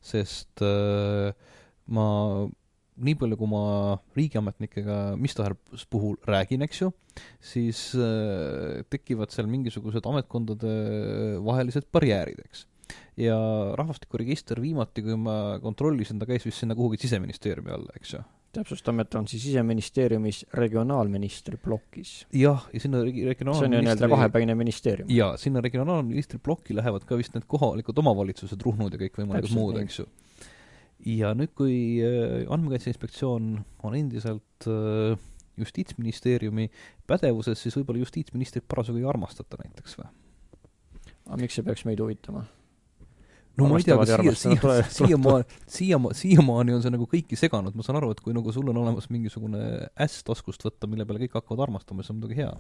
[0.05, 1.33] sest äh,
[1.89, 2.09] ma
[3.05, 3.63] nii palju, kui ma
[4.17, 6.91] riigiametnikega mis tahes puhul räägin, eks ju,
[7.43, 10.73] siis äh, tekivad seal mingisugused ametkondade
[11.45, 12.67] vahelised barjäärid, eks.
[13.21, 13.37] ja
[13.79, 18.25] rahvastikuregister viimati, kui ma kontrollisin, ta käis vist sinna kuhugi siseministeeriumi alla, eks ju
[18.59, 22.27] täpsustame, et on siis Siseministeeriumis regionaalministri plokis.
[22.33, 25.11] jah, ja sinna regi-, regionaalministri see on ju nii-öelda kahepäine ministeerium.
[25.13, 30.01] jaa, sinna regionaalministri plokki lähevad ka vist need kohalikud omavalitsused, Ruhnud ja kõikvõimalikud muud, eks
[30.01, 30.09] ju
[31.09, 33.51] ja nüüd, kui äh, Andmekaitse Inspektsioon
[33.87, 35.19] on endiselt äh,
[35.59, 36.69] Justiitsministeeriumi
[37.09, 40.07] pädevuses, siis võib-olla justiitsministrit parasjagu ei armastata näiteks või?
[41.29, 42.45] aga miks see peaks meid huvitama?
[43.59, 47.75] no ma ei tea, kas siia, siia, siiamaani, siiama-, siiamaani on see nagu kõiki seganud,
[47.75, 49.63] ma saan aru, et kui nagu sul on olemas mingisugune
[49.99, 52.53] äss taskust võtta, mille peale kõik hakkavad armastama, siis on muidugi hea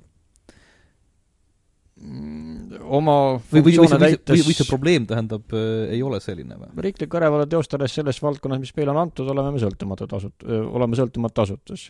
[1.99, 3.17] oma
[3.51, 6.71] või, või, või, või, või, või see probleem tähendab äh,, ei ole selline või?
[6.87, 11.45] riiklikku järelevalvet teostades selles valdkonnas, mis meile on antud, oleme me sõltumatud asut-, oleme sõltumatu
[11.45, 11.89] asutus.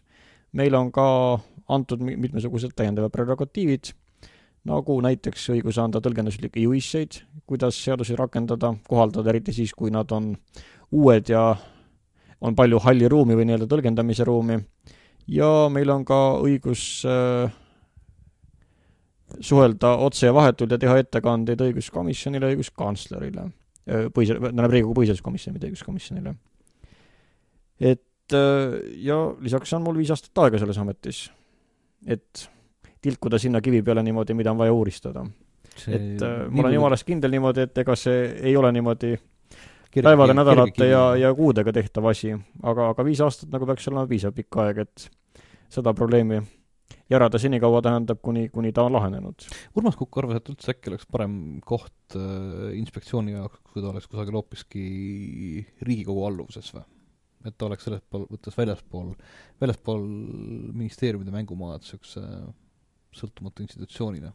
[0.57, 1.07] meil on ka
[1.69, 3.93] antud mitmesugused täiendavad prerogatiivid,
[4.69, 10.33] nagu näiteks õigus anda tõlgenduslikke juhiseid, kuidas seadusi rakendada, kohaldada, eriti siis, kui nad on
[10.97, 11.51] uued ja
[12.41, 14.57] on palju halli ruumi või nii-öelda tõlgendamise ruumi,
[15.29, 17.53] ja meil on ka õigus äh,
[19.41, 23.49] suhelda otse ja vahetult ja teha ettekandeid õiguskomisjonile, õiguskantslerile,
[24.15, 26.35] põhise-, tähendab Riigikogu põhiseaduskomisjoni, mitte õiguskomisjonile.
[27.81, 28.37] et
[29.05, 31.27] ja lisaks on mul viis aastat aega selles ametis,
[32.07, 32.49] et
[33.03, 35.25] tilkuda sinna kivi peale niimoodi, mida on vaja uuristada.
[35.89, 39.13] et äh, ma olen jumalast kindel niimoodi, et ega see ei ole niimoodi
[40.03, 44.35] päevade, nädalate ja, ja kuudega tehtav asi, aga, aga viis aastat nagu peaks olema piisav
[44.35, 45.07] pikk aeg, et
[45.71, 46.41] seda probleemi
[47.11, 49.49] järada senikaua tähendab, kuni, kuni ta on lahenenud.
[49.79, 51.35] Urmas Kukk arvas, et üldse äkki oleks parem
[51.67, 54.85] koht äh, inspektsiooni jaoks, kui ta oleks kusagil hoopiski
[55.89, 56.87] Riigikogu alluvuses või?
[57.47, 59.13] et ta oleks selles pool, võttes väljaspool,
[59.63, 60.03] väljaspool
[60.75, 62.23] ministeeriumide mängumaad niisuguse
[63.15, 64.33] sõltumatu institutsioonina.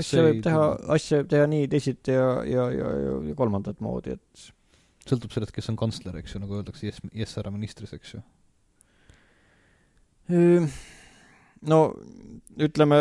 [0.00, 0.64] asja võib teha,
[0.96, 4.48] asja võib teha nii, teisiti ja, ja, ja, ja, ja kolmandat moodi, et
[5.06, 8.24] sõltub sellest, kes on kantsler, eks ju, nagu öeldakse yes, yes härra ministris, eks ju
[11.64, 11.80] no
[12.62, 13.00] ütleme,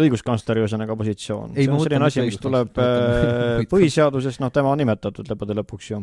[0.00, 1.52] õiguskantsleri ühesõnaga positsioon.
[1.54, 6.00] see on selline asi, mis tuleb äh, põhiseadusest, noh, tema on nimetatud lõppude lõpuks ju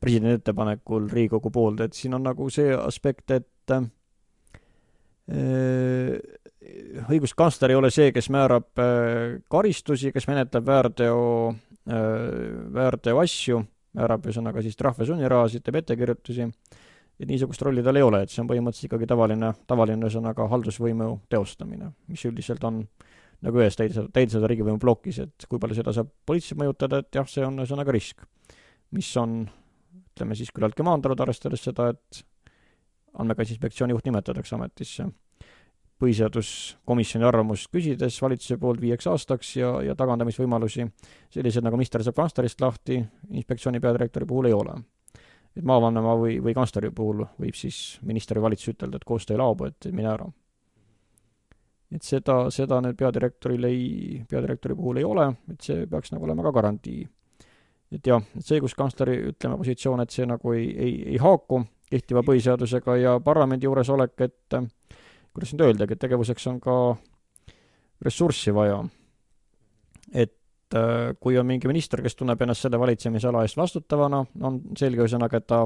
[0.00, 3.88] presidendi ettepanekul Riigikogu poolde, et siin on nagu see aspekt, et äh,
[7.08, 11.20] õiguskantsler ei ole see, kes määrab äh, karistusi, kes menetleb väärteo,
[12.76, 13.56] väärteoasju,
[13.96, 16.44] määrab ühesõnaga siis trahve, sunnirahasid, teeb ettekirjutusi
[17.20, 21.10] et niisugust rolli tal ei ole, et see on põhimõtteliselt ikkagi tavaline, tavaline ühesõnaga haldusvõimu
[21.32, 22.82] teostamine, mis üldiselt on
[23.44, 27.28] nagu ühes täidesaatev, täidesaatev riigivõimu plokis, et kui palju seda saab poliitiliselt mõjutada, et jah,
[27.28, 28.24] see on ühesõnaga risk.
[28.90, 29.44] mis on,
[30.16, 32.24] ütleme siis küllaltki maandunud, arvestades seda, et
[33.14, 35.06] andmekaitse inspektsiooni juht nimetatakse ametisse
[36.00, 40.86] põhiseaduskomisjoni arvamust küsides valitsuse poolt viieks aastaks ja, ja tagandamisvõimalusi
[41.30, 44.78] sellised, nagu minister saab kantslerist lahti, inspektsiooni peadirektori puhul ei ole
[45.56, 49.42] et maavanema või, või kantsleri puhul võib siis minister või valitsus ütelda, et koostöö ei
[49.42, 50.28] laobu, et mine ära.
[51.90, 56.46] et seda, seda nüüd peadirektoril ei, peadirektori puhul ei ole, et see peaks nagu olema
[56.46, 57.08] ka garantii.
[57.90, 62.22] et jah, et see õiguskantsleri, ütleme, positsioon, et see nagu ei, ei, ei haaku kehtiva
[62.22, 64.58] põhiseadusega ja parlamendi juuresolek, et
[65.34, 66.76] kuidas nüüd öeldagi, et tegevuseks on ka
[68.06, 68.84] ressurssi vaja.
[70.14, 70.39] et
[70.70, 75.02] et äh, kui on mingi minister, kes tunneb ennast selle valitsemisala eest vastutavana, on selge
[75.02, 75.64] ühesõnaga, et ta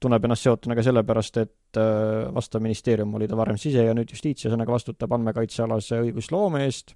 [0.00, 4.10] tunneb ennast seotuna ka sellepärast, et äh, vastav ministeerium oli ta varem sise- ja nüüd
[4.10, 6.94] justiits, ühesõnaga vastutab andmekaitsealase õigusloome eest,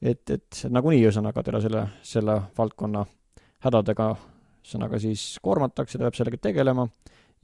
[0.00, 3.04] et, et nagunii ühesõnaga teda selle, selle valdkonna
[3.66, 4.14] hädadega
[4.64, 6.88] ühesõnaga siis koormatakse, ta peab sellega tegelema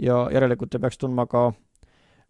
[0.01, 1.51] ja järelikult ta peaks tundma ka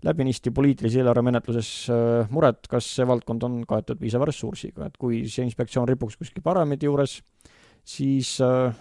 [0.06, 5.46] läbinisti poliitilise eelarvemenetluses äh, muret, kas see valdkond on kaetud piisava ressursiga, et kui see
[5.46, 7.18] inspektsioon ripuks kuskil parameedi juures,
[7.86, 8.74] siis äh,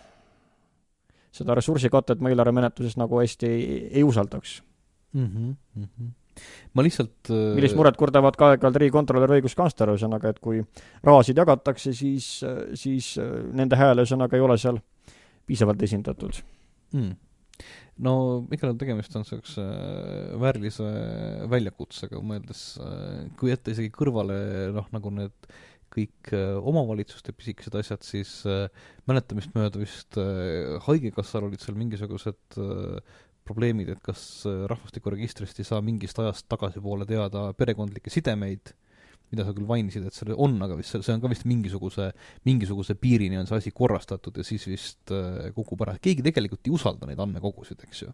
[1.31, 3.62] seda ressursikatet ma eelarvemenetluses nagu hästi ei,
[4.01, 4.60] ei usaldaks
[5.13, 5.27] mm.
[5.27, 6.12] -hmm, mm -hmm.
[6.73, 7.55] ma lihtsalt äh...
[7.55, 10.63] millist muret kurdavad ka aeg-ajalt riigikontrolör ja õiguskantsler, ühesõnaga, et kui
[11.03, 13.15] rahasid jagatakse, siis, siis
[13.53, 14.81] nende hääl, ühesõnaga, ei ole seal
[15.45, 16.41] piisavalt esindatud
[16.93, 17.31] mm
[18.06, 18.13] no
[18.50, 20.88] juhul tegemist on niisuguse äh, väärilise
[21.52, 24.38] väljakutsega, mõeldes, äh, kui jätta isegi kõrvale
[24.76, 25.50] noh, nagu need
[25.91, 28.38] kõik äh, omavalitsuste pisikesed asjad, siis
[29.10, 30.19] mäletamist mööda vist
[30.88, 32.62] Haigekassal olid seal mingisugused
[33.47, 38.74] probleemid, et kas rahvastikuregistrist ei saa mingist ajast tagasipoole teada perekondlikke sidemeid
[39.32, 42.10] mida sa küll mainisid, et see on, aga vist see, on ka vist mingisuguse,
[42.48, 46.76] mingisuguse piirini on see asi korrastatud ja siis vist äh, kukub ära, keegi tegelikult ei
[46.76, 48.12] usalda neid andmekogusid, eks ju.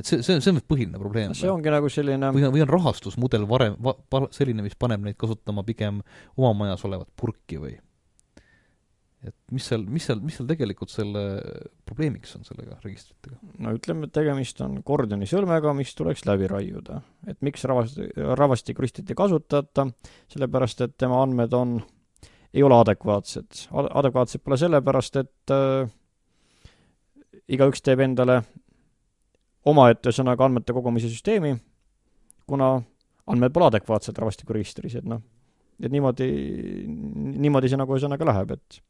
[0.00, 1.36] et see, see, see on põhiline probleem.
[1.38, 3.94] see ongi nagu selline või on, või on rahastusmudel varem va,,
[4.34, 6.02] selline, mis paneb neid kasutama pigem
[6.36, 7.78] oma majas olevat purki või?
[9.26, 11.22] Et mis seal, mis seal, mis seal tegelikult selle
[11.88, 13.36] probleemiks on sellega registritega?
[13.60, 17.00] no ütleme, et tegemist on Gordioni sõlmega, mis tuleks läbi raiuda.
[17.28, 19.86] et miks ravast-, rahvastikuristit ei kasutata,
[20.32, 21.76] sellepärast et tema andmed on,
[22.54, 23.66] ei ole adekvaatsed.
[23.70, 25.92] adekvaatsed pole sellepärast, et äh,
[27.52, 28.40] igaüks teeb endale
[29.68, 31.58] omaette ühesõnaga andmete kogumise süsteemi,
[32.48, 32.78] kuna
[33.30, 35.20] andmed pole adekvaatsed rahvastikuregistris, et noh,
[35.80, 36.30] et niimoodi,
[36.88, 38.80] niimoodi see nagu ühesõnaga läheb, et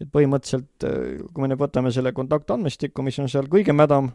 [0.00, 4.10] et põhimõtteliselt äh, kui me nüüd võtame selle kontaktandmestiku, mis on seal kõige mädam,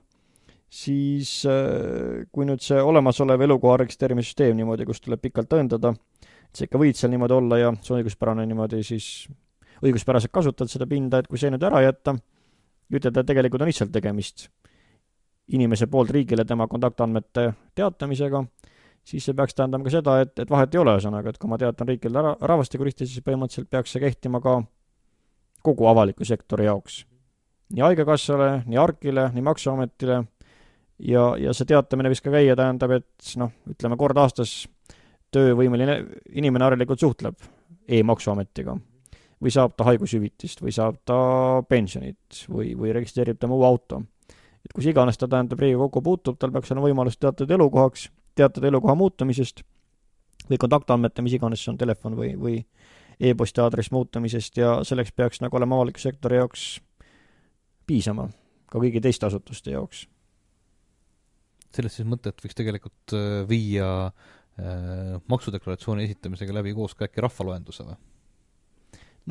[0.72, 5.94] siis äh, kui nüüd see olemasolev elukoha registreerimissüsteem niimoodi, kus tuleb pikalt tõendada,
[6.50, 9.10] et sa ikka võid seal niimoodi olla ja see on õiguspärane niimoodi siis,
[9.86, 12.16] õiguspäraselt kasutad seda pinda, et kui see nüüd ära jätta,
[12.94, 14.50] ütelda, et tegelikult on lihtsalt tegemist
[15.54, 18.42] inimese poolt riigile tema kontaktandmete teatamisega,
[19.06, 21.60] siis see peaks tähendama ka seda, et, et vahet ei ole, ühesõnaga, et kui ma
[21.62, 24.58] teatan riikide rahvastikuregistris, siis põhimõtteliselt peaks see kehtima ka
[25.66, 27.04] kogu avaliku sektori jaoks.
[27.74, 30.22] nii Haigekassale, nii ARK-ile, nii Maksuametile
[31.00, 34.64] ja, ja see teatamine võiks ka käia, tähendab, et noh, ütleme kord aastas
[35.36, 36.00] töövõimeline
[36.38, 37.40] inimene harilikult suhtleb
[37.88, 38.78] e-maksuametiga.
[39.44, 41.16] või saab ta haigushüvitist või saab ta
[41.70, 44.02] pensionit või, või registreerib tema uue auto.
[44.66, 48.96] et kus iganes ta, tähendab, Riigikokku puutub, tal peaks olema võimalus teatada elukohaks, teatada elukoha
[48.96, 49.64] muutumisest
[50.50, 52.56] või kontaktandmete, mis iganes see on, telefon või, või
[53.20, 56.66] e-posti aadressi muutumisest ja selleks peaks nagu olema avaliku sektori jaoks
[57.88, 58.28] piisama,
[58.72, 60.08] ka kõigi teiste asutuste jaoks.
[61.76, 67.88] sellest siis mõtet võiks tegelikult äh, viia äh, maksudeklaratsiooni esitamisega läbi koos ka äkki rahvaloenduse
[67.88, 67.98] või?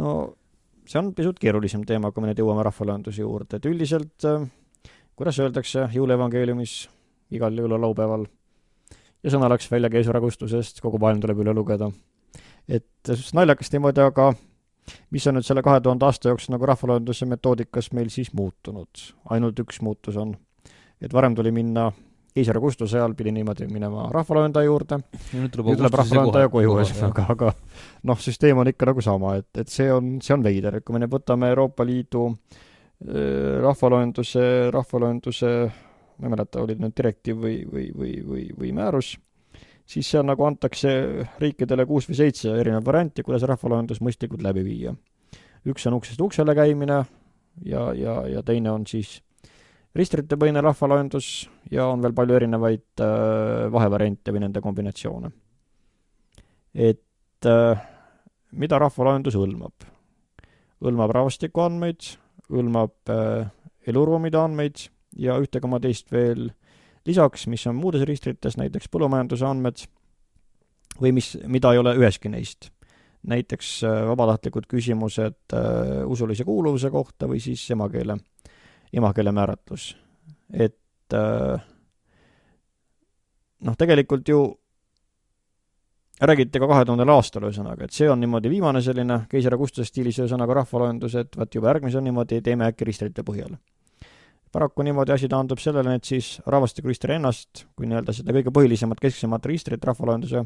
[0.00, 0.16] no
[0.86, 4.44] see on pisut keerulisem teema, kui me nüüd jõuame rahvaloenduse juurde, et üldiselt äh,
[5.16, 6.74] kuidas öeldakse jõuluevangeeliumis
[7.34, 8.26] igal jõululaupäeval
[9.24, 11.90] ja sõna läks välja keisragustusest, kogu maailm tuleb üle lugeda.
[12.68, 14.33] Et naljakas niimoodi, aga
[15.14, 19.05] mis on nüüd selle kahe tuhande aasta jooksul nagu rahvaloenduse metoodikas meil siis muutunud?
[19.35, 20.35] ainult üks muutus on,
[21.00, 21.90] et varem tuli minna
[22.35, 24.98] keisar Augustuse ajal pidi niimoodi minema rahvaloendaja juurde,
[25.38, 27.53] nüüd tuleb, rahvaloendaja koju ühesõnaga, aga
[28.11, 30.96] noh, süsteem on ikka nagu sama, et, et see on, see on veider, et kui
[30.96, 32.27] me nüüd võtame Euroopa Liidu
[33.64, 35.50] rahvaloenduse, rahvaloenduse
[36.18, 39.14] ma ei mäleta, oli nüüd direktiiv või, või, või, või, või määrus,
[39.86, 40.90] siis seal nagu antakse
[41.40, 44.94] riikidele kuus või seitse erinevat varianti, kuidas rahvaloendus mõistlikult läbi viia.
[45.64, 47.04] üks on uksest uksele käimine
[47.64, 49.20] ja, ja, ja teine on siis
[49.94, 55.30] ristritepõhine rahvaloendus ja on veel palju erinevaid äh, vahevariante või nende kombinatsioone.
[56.74, 57.84] et äh,
[58.52, 59.86] mida rahvaloendus hõlmab?
[60.84, 62.10] hõlmab rahvastikuandmeid,
[62.50, 63.46] hõlmab äh,
[63.86, 66.50] eluruumide andmeid ja ühte koma teist veel
[67.06, 69.84] lisaks, mis on muudes registrites, näiteks põllumajanduse andmed,
[71.00, 72.70] või mis, mida ei ole üheski neist.
[73.24, 78.18] näiteks äh, vabatahtlikud küsimused äh, usulise kuuluvuse kohta või siis emakeele,
[78.92, 79.96] emakeele määratlus.
[80.52, 81.64] et äh,
[83.60, 84.58] noh, tegelikult ju
[86.20, 90.18] räägiti ka kahe tuhandel aastal ühesõnaga, et see on niimoodi viimane selline keisri Augustuse stiilis
[90.18, 93.56] ühesõnaga rahvaloendus, et vaat juba järgmise on niimoodi, teeme äkki ristrite põhjal
[94.54, 99.46] paraku niimoodi asi taandub sellele, et siis rahvastikuregistri ennast kui nii-öelda seda kõige põhilisemat, kesksemat
[99.50, 100.44] registrit rahvaloenduse,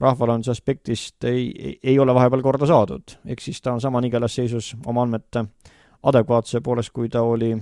[0.00, 3.18] rahvaloenduse aspektist ei, ei, ei ole vahepeal korda saadud.
[3.26, 5.44] ehk siis ta on sama nigelas seisus oma andmete
[6.02, 7.52] adekvaatsuse poolest, kui ta oli,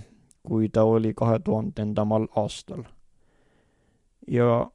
[0.46, 2.84] kui ta oli kahe tuhandendamal aastal.
[4.28, 4.70] ja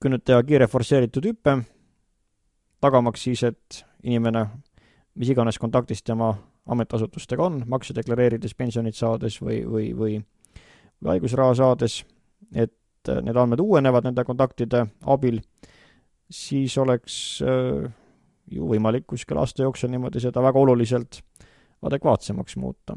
[0.00, 1.58] kui nüüd teha kiire forsseeritud hüpe,
[2.80, 4.48] tagamaks siis, et inimene
[5.14, 6.34] mis iganes kontaktis tema
[6.66, 10.18] ametiasutustega on, makse deklareerides, pensionit saades või, või, või
[11.04, 12.00] haigusraha saades,
[12.52, 15.40] et äh, need andmed uuenevad nende kontaktide abil,
[16.30, 17.90] siis oleks äh,
[18.50, 21.20] ju võimalik kuskil aasta jooksul niimoodi seda väga oluliselt
[21.84, 22.96] adekvaatsemaks muuta.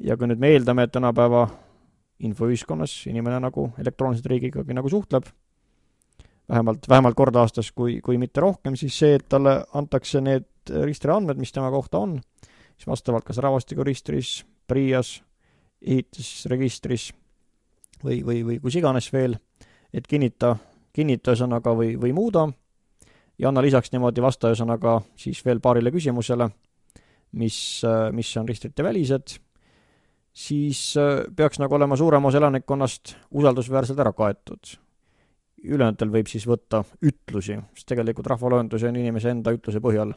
[0.00, 1.46] ja kui nüüd me eeldame, et tänapäeva
[2.22, 5.26] infoühiskonnas inimene nagu elektrooniliselt riigigagi nagu suhtleb,
[6.48, 11.40] vähemalt, vähemalt kord aastas, kui, kui mitte rohkem, siis see, et talle antakse need registriandmed,
[11.40, 12.18] mis tema kohta on,
[12.76, 15.20] siis vastavalt kas rahvastikuregistris, PRIA-s,
[15.82, 17.10] ehitusregistris
[18.04, 19.36] või, või, või kus iganes veel,
[19.92, 20.56] et kinnita,
[20.94, 22.48] kinnita ühesõnaga või, või muuda.
[23.38, 26.48] Ja anna lisaks niimoodi vasta ühesõnaga siis veel paarile küsimusele,
[27.40, 27.56] mis,
[28.12, 29.36] mis on registrite välised,
[30.32, 30.82] siis
[31.36, 34.76] peaks nagu olema suurem osa elanikkonnast usaldusväärselt ära kaetud.
[35.62, 40.14] Ülejäänutel võib siis võtta ütlusi, sest tegelikult rahvaloendus on inimese enda ütluse põhjal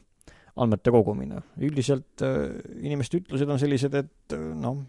[0.56, 1.42] andmete kogumine.
[1.60, 4.84] üldiselt äh, inimeste ütlused on sellised, et äh, noh,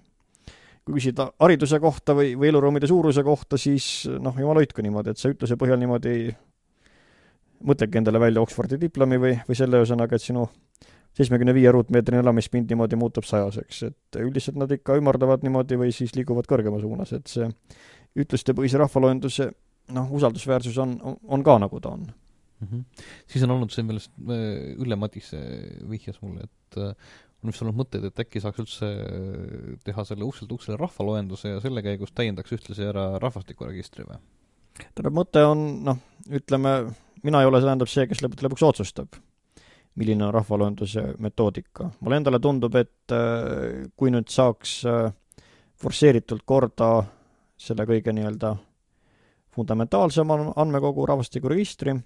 [0.86, 5.22] kui küsida hariduse kohta või, või eluruumide suuruse kohta, siis noh, jumal hoidku niimoodi, et
[5.22, 6.30] sa ütluse põhjal niimoodi
[7.66, 10.46] mõtledki endale välja Oxfordi diplomi või, või selle ühesõnaga, et sinu
[11.16, 16.12] seitsmekümne viie ruutmeetrine elamispind niimoodi muutub sajaseks, et üldiselt nad ikka ümardavad niimoodi või siis
[16.14, 17.48] liiguvad kõrgema suunas, et see
[18.20, 19.48] ütlustepõhise rahvaloenduse
[19.96, 22.06] noh, usaldusväärsus on, on ka, nagu ta on
[22.60, 22.68] mm.
[22.68, 23.04] -hmm.
[23.26, 25.40] siis on olnud see, millest äh, Ülle Madise
[25.90, 26.94] vihjas mulle, et äh,
[27.42, 31.60] on vist olnud mõtteid, et äkki saaks üldse äh, teha selle ukselt uksele rahvaloenduse ja
[31.64, 34.20] selle käigus täiendaks ühtlasi ära rahvastikuregistri või?
[34.76, 36.76] tähendab, mõte on noh, ütleme,
[37.24, 39.20] mina ei ole, see tähendab see, kes lõppude lõpuks otsustab,
[39.96, 41.90] milline on rahvaloenduse metoodika.
[42.00, 43.14] mulle endale tundub, et
[43.96, 44.82] kui nüüd saaks
[45.80, 46.90] forsseeritult korda
[47.56, 48.52] selle kõige nii-öelda
[49.56, 51.96] fundamentaalsema andmekogu rahvastikuregistri,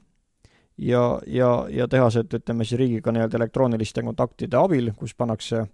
[0.81, 5.65] ja, ja, ja teha seda, ütleme siis riigiga nii-öelda elektrooniliste kontaktide abil, kus pannakse,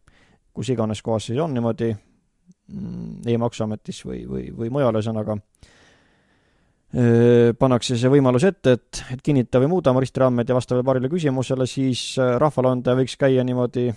[0.55, 5.39] kus iganes kohas siis on niimoodi mm, e-maksuametis või, või, või mujal, ühesõnaga,
[7.59, 11.67] pannakse see võimalus ette, et, et kinnita või muuda oma registriandmeid ja vastavalt paarile küsimusele,
[11.69, 13.91] siis rahvaloendaja võiks käia niimoodi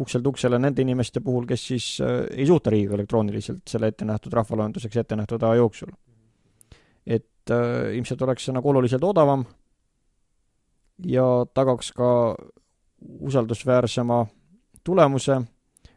[0.00, 5.02] ukselt uksele nende inimeste puhul, kes siis ei suhtle riigiga elektrooniliselt selle ette nähtud rahvaloenduseks
[5.02, 5.92] ette nähtud aja jooksul.
[7.06, 9.42] et äh, ilmselt oleks see nagu oluliselt odavam
[10.98, 11.24] ja
[11.54, 12.36] tagaks ka
[13.20, 14.24] usaldusväärsema
[14.84, 15.40] tulemuse,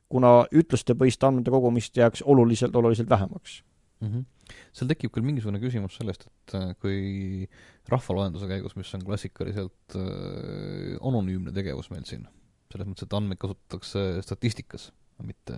[0.10, 3.64] kuna ütlustepõhist andmete kogumist jääks oluliselt, oluliselt vähemaks.
[4.00, 4.08] mm.
[4.08, 4.26] -hmm.
[4.74, 7.48] seal tekib küll mingisugune küsimus sellest, et äh, kui
[7.90, 12.28] rahvaloenduse käigus, mis on klassikaliselt äh, anonüümne tegevus meil siin,
[12.72, 14.92] selles mõttes, et andmeid kasutatakse statistikas,
[15.24, 15.56] mitte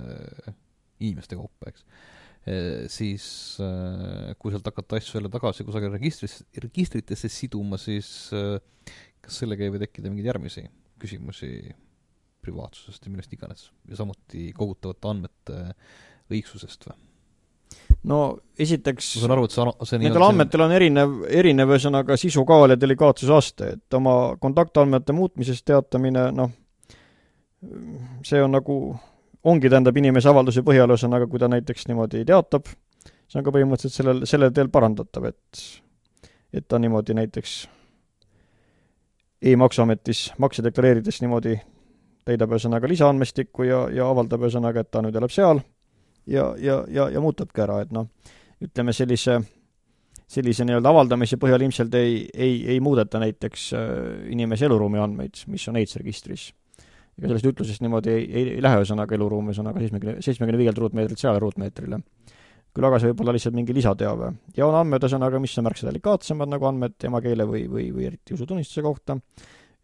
[0.99, 7.29] inimeste kaupa, eks äh,, siis äh, kui sealt hakata asju jälle tagasi kusagil registris, registritesse
[7.31, 8.59] siduma, siis äh,
[9.23, 10.63] kas sellega ei või tekkida mingeid järgmisi
[11.01, 11.51] küsimusi
[12.45, 15.59] privaatsusest ja millest iganes ja samuti kogutavate andmete
[16.31, 16.97] õigsusest või?
[18.07, 18.19] no
[18.59, 22.73] esiteks ma saan aru, et see, see nendel andmetel on erinev, erinev ühesõnaga sisu kaal
[22.73, 26.53] ja delikaatsuse aste, et oma kontaktandmete muutmisest teatamine, noh,
[28.27, 28.77] see on nagu,
[29.47, 32.69] ongi, tähendab, inimese avalduse põhjal, ühesõnaga, kui ta näiteks niimoodi teatab,
[33.27, 35.65] see on ka põhimõtteliselt sellel, sellel teel parandatav, et
[36.55, 37.57] et ta niimoodi näiteks
[39.41, 41.57] e-maksuametis makse deklareerides niimoodi
[42.27, 45.61] täidab ühesõnaga lisaandmestikku ja, ja avaldab ühesõnaga, et ta nüüd elab seal
[46.27, 48.09] ja, ja, ja, ja muutubki ära, et noh,
[48.63, 49.39] ütleme sellise,
[50.27, 53.91] sellise nii-öelda avaldamise põhjal ilmselt ei, ei, ei muudeta näiteks äh,
[54.33, 56.49] inimese eluruumi andmeid, mis on AIDS registris.
[57.17, 61.23] ega sellest ütlusest niimoodi ei, ei, ei lähe ühesõnaga eluruumi ühesõnaga seitsmekümne, seitsmekümne viielt ruutmeetrilt
[61.23, 62.01] sajale ruutmeetrile.
[62.77, 64.31] Küll aga see võib olla lihtsalt mingi lisateave.
[64.57, 68.37] ja on andmed ühesõnaga, mis on märksa delikaatsemad, nagu andmed emakeele või, või, või eriti
[68.37, 69.17] usutunnistuse kohta,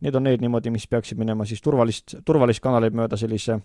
[0.03, 3.55] Need on need niimoodi, mis peaksid minema siis turvalist, turvalist kanaleid mööda sellise,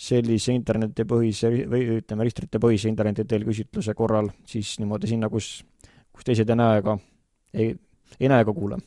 [0.00, 5.58] sellise internetipõhise või ütleme, registritepõhise interneti teel küsitluse korral siis niimoodi sinna, kus,
[6.16, 6.96] kus teised ei näe ega,
[7.52, 7.74] ei,
[8.20, 8.80] ei näe ega kuule.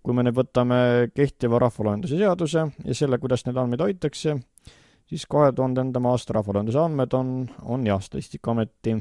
[0.00, 0.76] kui me nüüd võtame
[1.12, 4.36] kehtiva rahvaloenduse seaduse ja selle, kuidas neid andmeid hoitakse,
[5.10, 7.32] siis kahe tuhandendama aasta rahvaloenduse andmed on,
[7.66, 8.94] on jah, Statistikaameti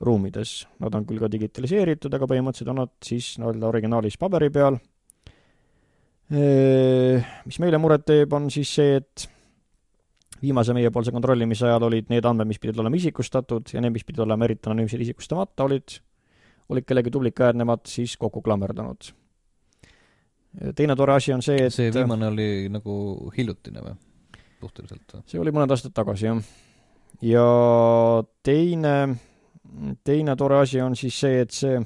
[0.00, 0.60] ruumides.
[0.78, 4.78] Nad on küll ka digitaliseeritud, aga põhimõtteliselt on nad siis nii-öelda originaalis paberi peal
[6.28, 9.24] mis meile muret teeb, on siis see, et
[10.42, 14.20] viimase meiepoolse kontrollimise ajal olid need andmed, mis pidid olema isikustatud ja need, mis pidid
[14.26, 15.96] olema eriti anonüümsed isikustamata, olid,
[16.68, 19.08] olid kellegi tublid käed nemad siis kokku klammerdunud.
[20.76, 23.96] teine tore asi on see, et see viimane oli nagu hiljutine või?
[24.60, 26.42] Suhteliselt see oli mõned aastad tagasi, jah.
[27.22, 27.46] ja
[28.42, 28.96] teine,
[30.04, 31.78] teine tore asi on siis see, et see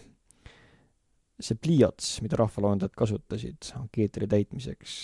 [1.43, 4.97] see pliiats, mida rahvaloendajad kasutasid ankeetide täitmiseks,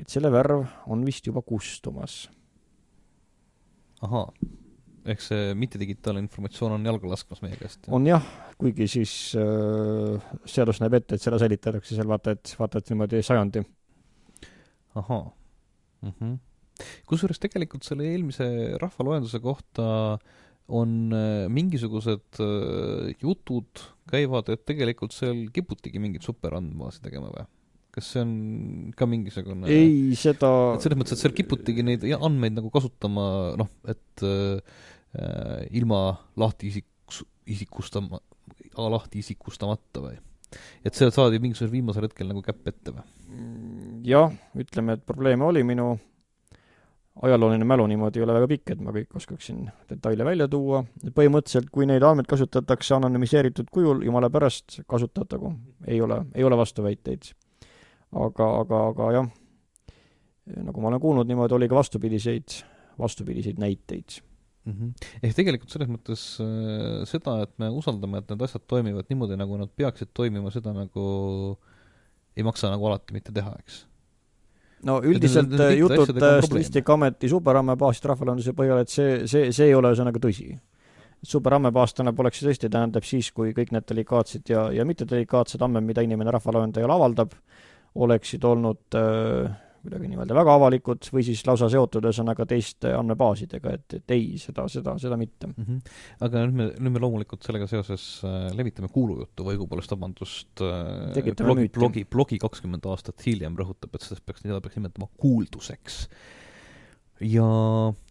[0.00, 2.26] et selle värv on vist juba kustumas.
[4.04, 4.26] ahaa,
[5.08, 7.88] ehk see mittedigitaalne informatsioon on jalga laskmas meie käest?
[7.88, 8.24] on jah,
[8.58, 13.22] kuigi siis äh, seadus näeb ette, et seda säilitatakse seal vaata et, vaata et niimoodi
[13.22, 13.64] sajandi.
[14.94, 15.24] ahaa
[16.02, 16.36] mm -hmm..
[17.08, 18.48] Kusjuures tegelikult selle eelmise
[18.82, 19.86] rahvaloenduse kohta
[20.68, 27.46] on äh, mingisugused äh, jutud käivad, et tegelikult seal kiputigi mingeid superandmebaasi tegema või?
[27.96, 28.32] kas see on
[28.92, 33.70] ka mingisugune ei, seda et selles mõttes, et seal kiputigi neid andmeid nagu kasutama noh,
[33.88, 34.82] et äh,
[35.78, 36.00] ilma
[36.36, 38.20] lahti isikus, isikustama,
[38.76, 40.18] lahti isikustamata või?
[40.84, 43.06] et see saadi mingisugusel viimasel hetkel nagu käpp ette või?
[44.06, 45.94] jah, ütleme, et probleeme oli, minu
[47.22, 50.82] ajalooline mälu niimoodi ei ole väga pikk, et ma kõik oskaksin detaile välja tuua.
[51.16, 55.54] põhimõtteliselt, kui neid andmeid kasutatakse anonüümiseeritud kujul, jumala pärast, kasutatagu.
[55.86, 57.32] ei ole, ei ole vastuväiteid.
[58.12, 59.30] aga, aga, aga jah,
[60.68, 62.60] nagu ma olen kuulnud, niimoodi oli ka vastupidiseid,
[62.98, 64.20] vastupidiseid näiteid
[64.64, 64.72] mm.
[64.72, 65.08] -hmm.
[65.22, 69.56] ehk tegelikult selles mõttes äh, seda, et me usaldame, et need asjad toimivad niimoodi, nagu
[69.56, 71.58] nad peaksid toimima, seda nagu
[72.36, 73.86] ei maksa nagu alati mitte teha, eks
[74.84, 80.50] no üldiselt jutud Statistikaameti superandmebaasist rahvaloenduse põhjal, et see, see, see ei ole ühesõnaga tõsi.
[81.26, 85.86] superandmebaas tähendab, oleks see tõesti, tähendab siis, kui kõik need delikaatsed ja, ja mittedelikaatsed andmed,
[85.88, 87.32] mida inimene rahvaloendajal avaldab,
[87.96, 89.54] oleksid olnud äh,
[89.86, 94.66] kuidagi nii-öelda väga avalikud või siis lausa seotud ühesõnaga teiste andmebaasidega, et, et ei, seda,
[94.72, 95.66] seda, seda mitte mm.
[95.66, 95.98] -hmm.
[96.26, 101.34] aga nüüd me, nüüd me loomulikult sellega seoses äh, levitame kuulujuttu või õigupoolest, vabandust äh,,
[101.42, 106.06] blogi, blogi, blogi kakskümmend aastat hiljem rõhutab, et sellest peaks, seda peaks nimetama kuulduseks.
[107.24, 107.46] ja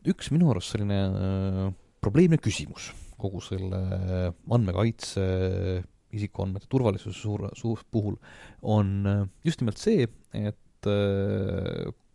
[0.07, 1.65] üks minu arust selline äh,
[2.01, 3.79] probleemne küsimus kogu selle
[4.51, 5.23] andmekaitse
[6.15, 8.17] isikuandmete turvalisuse suur, suur puhul
[8.61, 10.59] on äh, just nimelt see, et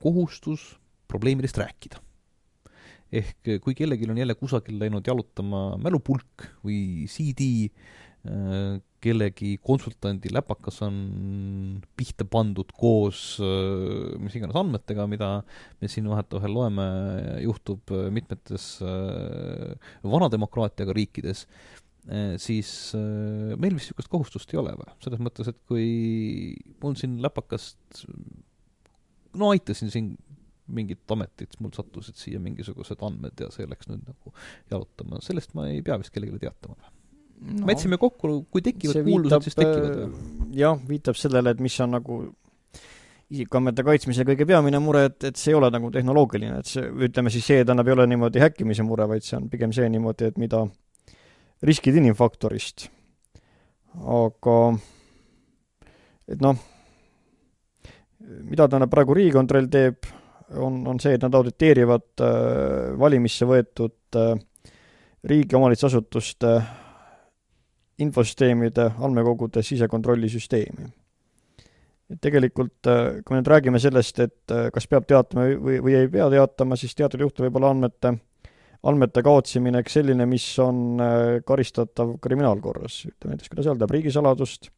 [0.00, 0.80] kohustus
[1.10, 2.00] probleemidest rääkida.
[3.10, 10.78] ehk kui kellelgi on jälle kusagil läinud jalutama mälupulk või CD, äh, kellegi konsultandi läpakas
[10.86, 11.00] on
[11.98, 15.32] pihta pandud koos äh, mis iganes andmetega, mida
[15.80, 16.86] me siin vahetevahel loeme,
[17.42, 18.76] juhtub mitmetes
[20.06, 21.46] vanademokraatiaga riikides,
[22.40, 24.94] siis meil vist niisugust kohustust ei ole või?
[25.02, 28.06] selles mõttes, et kui mul siin läpakast
[29.38, 30.14] no aitasin siin
[30.70, 34.34] mingit ametit, mul sattusid siia mingisugused andmed ja see läks nüüd nagu
[34.70, 37.64] jalutama, sellest ma ei pea vist kellelegi teatama no,.
[37.66, 40.04] me jätsime kokku, kui tekivad kuuldused, siis tekivad.
[40.04, 42.20] Äh, jah, viitab sellele, et mis on nagu
[43.30, 47.30] isikuandmete kaitsmise kõige peamine mure, et, et see ei ole nagu tehnoloogiline, et see, ütleme
[47.32, 50.40] siis see tähendab, ei ole niimoodi häkkimise mure, vaid see on pigem see niimoodi, et
[50.40, 50.64] mida
[51.66, 52.88] riskid inimfaktorist.
[54.18, 54.56] aga
[56.30, 56.58] et noh,
[58.30, 60.06] mida tähendab praegu Riigikontroll teeb,
[60.58, 64.32] on, on see, et nad auditeerivad äh, valimisse võetud äh,
[65.30, 66.54] riigi omavalitsusasutuste
[68.00, 70.88] infosüsteemide, andmekogude sisekontrollisüsteemi.
[72.10, 75.94] et tegelikult, äh, kui me nüüd räägime sellest, et äh, kas peab teatama või, või
[75.94, 78.16] ei pea teatama, siis teatud juhtudel võib olla andmete,
[78.82, 84.72] andmete kaotsimine selline, mis on äh, karistatav kriminaalkorras, ütleme näiteks, kui ta sisaldab riigisaladust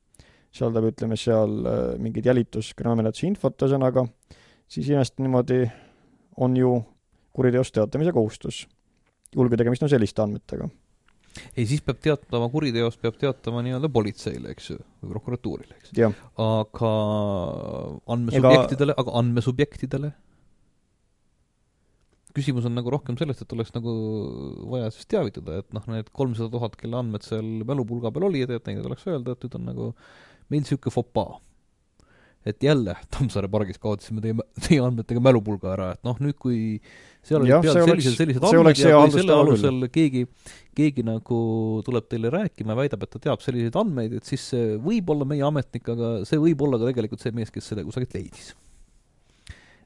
[0.53, 4.05] sisaldab, ütleme seal äh, mingit jälitus, kriminaalmenetluse infot, ühesõnaga,
[4.69, 5.65] siis iseenesest niimoodi
[6.45, 6.77] on ju
[7.37, 8.63] kuriteost teatamise kohustus,
[9.33, 10.69] juhul kui tegemist on selliste andmetega.
[11.57, 15.95] ei, siis peab teatama kuriteost, peab teatama nii-öelda politseile, eks ju, või prokuratuurile, eks.
[16.45, 16.93] aga
[18.17, 20.13] andmesubjektidele Ega..., aga andmesubjektidele?
[22.33, 23.93] küsimus on nagu rohkem sellest, et oleks nagu
[24.73, 28.69] vaja siis teavitada, et noh, need kolmsada tuhat, kelle andmed seal mälupulga peal olid, et
[28.69, 29.89] neid tuleks öelda, et nüüd on nagu
[30.51, 31.41] meil niisugune fopaa.
[32.47, 34.35] et jälle Tammsaare pargis kaotasime teie,
[34.67, 36.81] teie andmetega mälupulga ära, et noh, nüüd kui
[37.23, 40.25] seal olid peal sellised, sellised andmed ja kui selle alusel keegi,
[40.75, 41.39] keegi nagu
[41.87, 45.29] tuleb teile rääkima ja väidab, et ta teab selliseid andmeid, et siis see võib olla
[45.29, 48.51] meie ametnik, aga see võib olla ka tegelikult see mees, kes selle kusagilt leidis.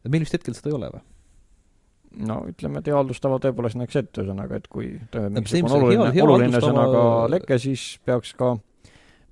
[0.01, 1.05] et meil vist hetkel seda ei ole või?
[2.25, 6.53] no ütleme, et hea haldustava tõepoolest näeks ette, ühesõnaga, et kui toimub mingisugune oluline, oluline
[6.55, 7.03] ühesõnaga
[7.33, 8.55] leke, siis peaks ka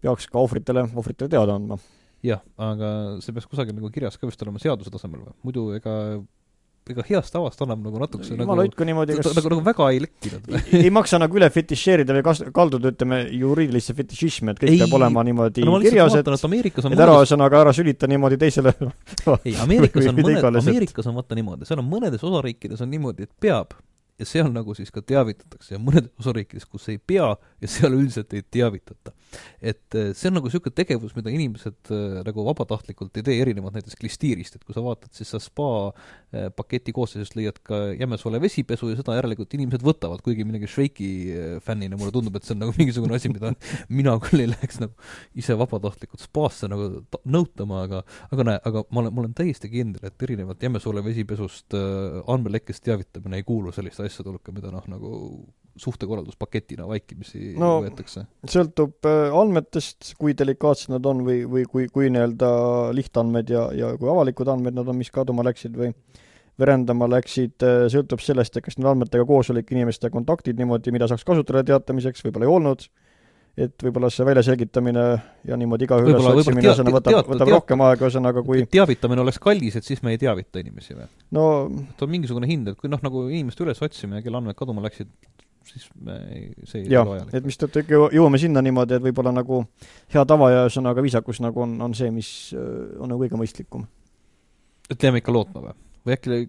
[0.04, 1.80] peaks ka ohvritele, ohvritele teada andma.
[2.24, 2.94] jah, aga
[3.24, 5.36] see peaks kusagil nagu kirjas ka vist olema seaduse tasemel või?
[5.48, 5.98] muidu ega
[6.92, 9.30] ega heast tavast annab nagu natukese nagu, niimoodi, kas...
[9.36, 10.50] nagu, nagu väga ei lekkinud
[10.82, 14.98] ei, maksa nagu üle fetišeerida või kas-, kalduda, ütleme, juriidilisse fetišismi, et kõik ei, peab
[14.98, 17.00] olema niimoodi no, kirjas, et, et mõnes...
[17.06, 18.74] ära ühesõnaga, ära sülita niimoodi teisele
[19.46, 23.32] ei, Ameerikas on mõned, Ameerikas on vaata niimoodi, seal on mõnedes osariikides on niimoodi, et
[23.40, 23.72] peab
[24.20, 27.32] ja seal nagu siis ka teavitatakse ja mõnedes osariikides, kus ei pea
[27.64, 29.12] ja seal üldiselt ei teavitata.
[29.64, 33.74] et eh, see on nagu niisugune tegevus, mida inimesed äh, nagu vabatahtlikult ei tee, erinevalt
[33.78, 38.38] näiteks klistiirist, et kui sa vaatad, siis sa spa äh, paketi koosseisust leiad ka jämesoole
[38.42, 41.08] vesipesu ja seda järelikult inimesed võtavad, kuigi millegi Šveiki
[41.64, 43.54] fännina mulle tundub, et see on nagu mingisugune asi, mida
[43.88, 44.94] mina küll ei läheks nagu
[45.40, 50.04] ise vabatahtlikult spaasse nagu nõutama, aga aga näe, aga ma olen, ma olen täiesti kindel,
[50.06, 55.14] et erinevalt jämesoole vesipesust andmelekkest teavitamine ei kuulu selliste asjade hulka, mida noh, nagu
[55.80, 58.26] suhtekorralduspaketina vaikimisi no, võetakse?
[58.50, 62.50] sõltub äh, andmetest, kui delikaatsed nad on või, või kui, kui nii-öelda
[62.94, 65.90] lihtandmed ja, ja kui avalikud andmed nad on, mis kaduma läksid või
[66.60, 71.10] verendama läksid, äh, sõltub sellest, et kas nende andmetega koos olid inimeste kontaktid niimoodi, mida
[71.10, 72.86] saaks kasutada teatamiseks, võib-olla ei olnud,
[73.64, 75.04] et võib-olla see väljaselgitamine
[75.46, 79.78] ja niimoodi igaühe ülesotsimine, ühesõnaga võtab, võtab teat, rohkem aega, ühesõnaga kui teavitamine oleks kallis,
[79.78, 81.06] et siis me ei teavita inimesi või?
[81.34, 81.46] no
[81.82, 85.10] et on mingisugune hind, et kui noh, nagu inimeste ülesotsimine, kelle andmed kaduma läksid,
[85.74, 87.34] siis me ei, see ei ole vajalik.
[87.34, 89.64] et mistõttu ikka jõuame sinna niimoodi, et võib-olla nagu
[90.14, 93.86] hea tava ja ühesõnaga viisakus nagu on, on see, mis äh, on nagu kõige mõistlikum.
[94.90, 95.78] et jääme ikka lootma või?
[96.04, 96.44] või äkki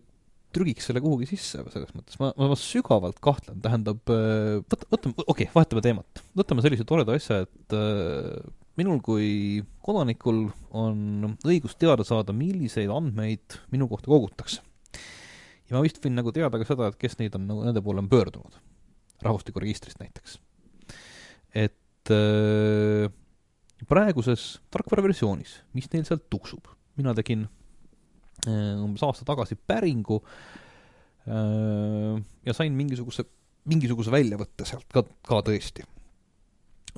[0.55, 5.32] trügiks selle kuhugi sisse selles mõttes, ma, ma sügavalt kahtlen, tähendab, äh, võta, võtame, okei
[5.34, 6.21] okay,, vahetame teemat.
[6.38, 10.45] võtame sellise toreda asja, et äh, minul kui kodanikul
[10.76, 14.63] on õigus teada saada, milliseid andmeid minu kohta kogutakse.
[15.65, 18.03] ja ma vist võin nagu teada ka seda, et kes neid on nagu, nende poole
[18.03, 18.59] on pöördunud.
[19.24, 20.39] Rahvastikuregistrist näiteks.
[21.55, 23.11] et äh,
[23.88, 27.45] praeguses tarkvaraversioonis, mis neil seal tuksub, mina tegin
[28.45, 30.20] Äh, umbes aasta tagasi päringu
[31.26, 33.24] äh, ja sain mingisuguse,
[33.70, 35.86] mingisuguse väljavõtte sealt ka, ka tõesti.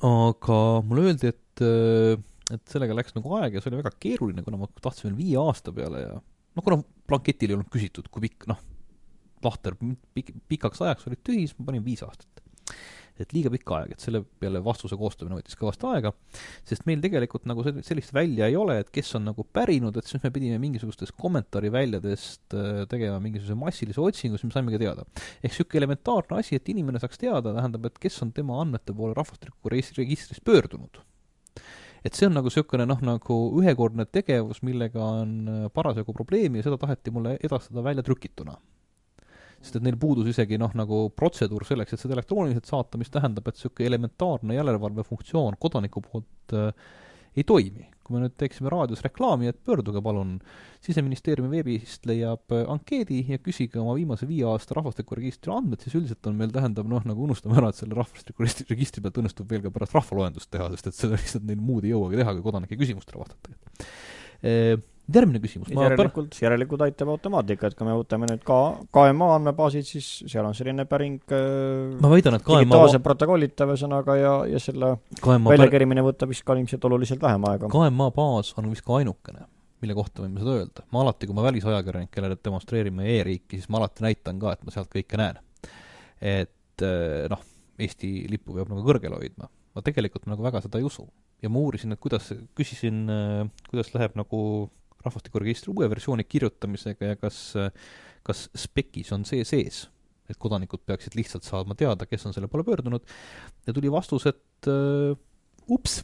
[0.04, 2.18] aga mulle öeldi, et, äh,
[2.52, 5.38] et sellega läks nagu aeg ja see oli väga keeruline, kuna ma tahtsin veel viie
[5.40, 8.60] aasta peale ja noh, kuna blanketil ei olnud küsitud, kui pikk, noh,
[9.44, 9.76] lahter
[10.16, 12.44] pik-, pikaks ajaks oli tühi, siis ma panin viis aastat.
[13.18, 16.12] Et liiga pikk aeg, et selle peale vastuse koostamine võttis kõvasti aega,
[16.68, 20.22] sest meil tegelikult nagu sellist välja ei ole, et kes on nagu pärinud, et siis
[20.22, 25.06] me pidime mingisugustest kommentaariväljadest äh, tegema mingisuguse massilise otsingu, siis me saimegi teada.
[25.42, 29.18] ehk niisugune elementaarne asi, et inimene saaks teada, tähendab, et kes on tema andmete poole
[29.18, 31.02] rahvastikuregistris pöördunud.
[32.06, 36.70] Et see on nagu niisugune noh, nagu ühekordne tegevus, millega on äh, parasjagu probleemi ja
[36.70, 38.54] seda taheti mulle edastada välja trükituna
[39.62, 43.48] sest et neil puudus isegi noh, nagu protseduur selleks, et seda elektrooniliselt saata, mis tähendab,
[43.48, 46.72] et niisugune elementaarne järelevalvefunktsioon kodaniku poolt äh,
[47.38, 47.88] ei toimi.
[48.08, 50.38] kui me nüüd teeksime raadios reklaami, et pöörduge palun,
[50.80, 56.30] siseministeeriumi veebist leiab äh, ankeedi ja küsige oma viimase viie aasta rahvastikuregistri andmed, siis üldiselt
[56.30, 59.98] on meil, tähendab noh, nagu unustame ära, et selle rahvastikuregistri pealt õnnestub veel ka pärast
[59.98, 63.58] rahvaloendust teha, sest et seda lihtsalt neil muud ei jõuagi teha, kui kodanike küsimustele vastata.
[65.08, 65.70] Järgmine küsimus.
[65.72, 68.58] järelikult, järelikult aitab automaatika, et kui me võtame nüüd ka
[68.92, 74.18] KMA andmebaasid, siis seal on selline päring äh, ma väidan, et KMA digitaalselt protokollitav ühesõnaga
[74.20, 74.90] ja, ja selle
[75.24, 77.72] KMA väljakerimine võtab vist ka ilmselt oluliselt vähem aega.
[77.72, 79.48] KMA baas on vist ka ainukene,
[79.80, 80.84] mille kohta võime seda öelda.
[80.92, 84.92] ma alati, kui ma välisajakirjanikele demonstreerime e-riiki, siis ma alati näitan ka, et ma sealt
[84.92, 85.40] kõike näen.
[86.20, 87.46] et äh, noh,
[87.78, 89.48] Eesti lippu peab nagu kõrgel hoidma.
[89.72, 91.08] ma tegelikult nagu väga seda ei usu.
[91.40, 92.28] ja ma uurisin, et kuidas,
[92.58, 94.68] küsisin, äh, kuidas läheb nagu
[95.04, 97.38] rahvastikuregistri uue versiooni kirjutamisega ja kas,
[98.26, 99.84] kas spec'is on see sees,
[100.28, 103.04] et kodanikud peaksid lihtsalt saama teada, kes on selle poole pöördunud,
[103.66, 105.16] ja tuli vastus, et uh,
[105.70, 106.02] ups,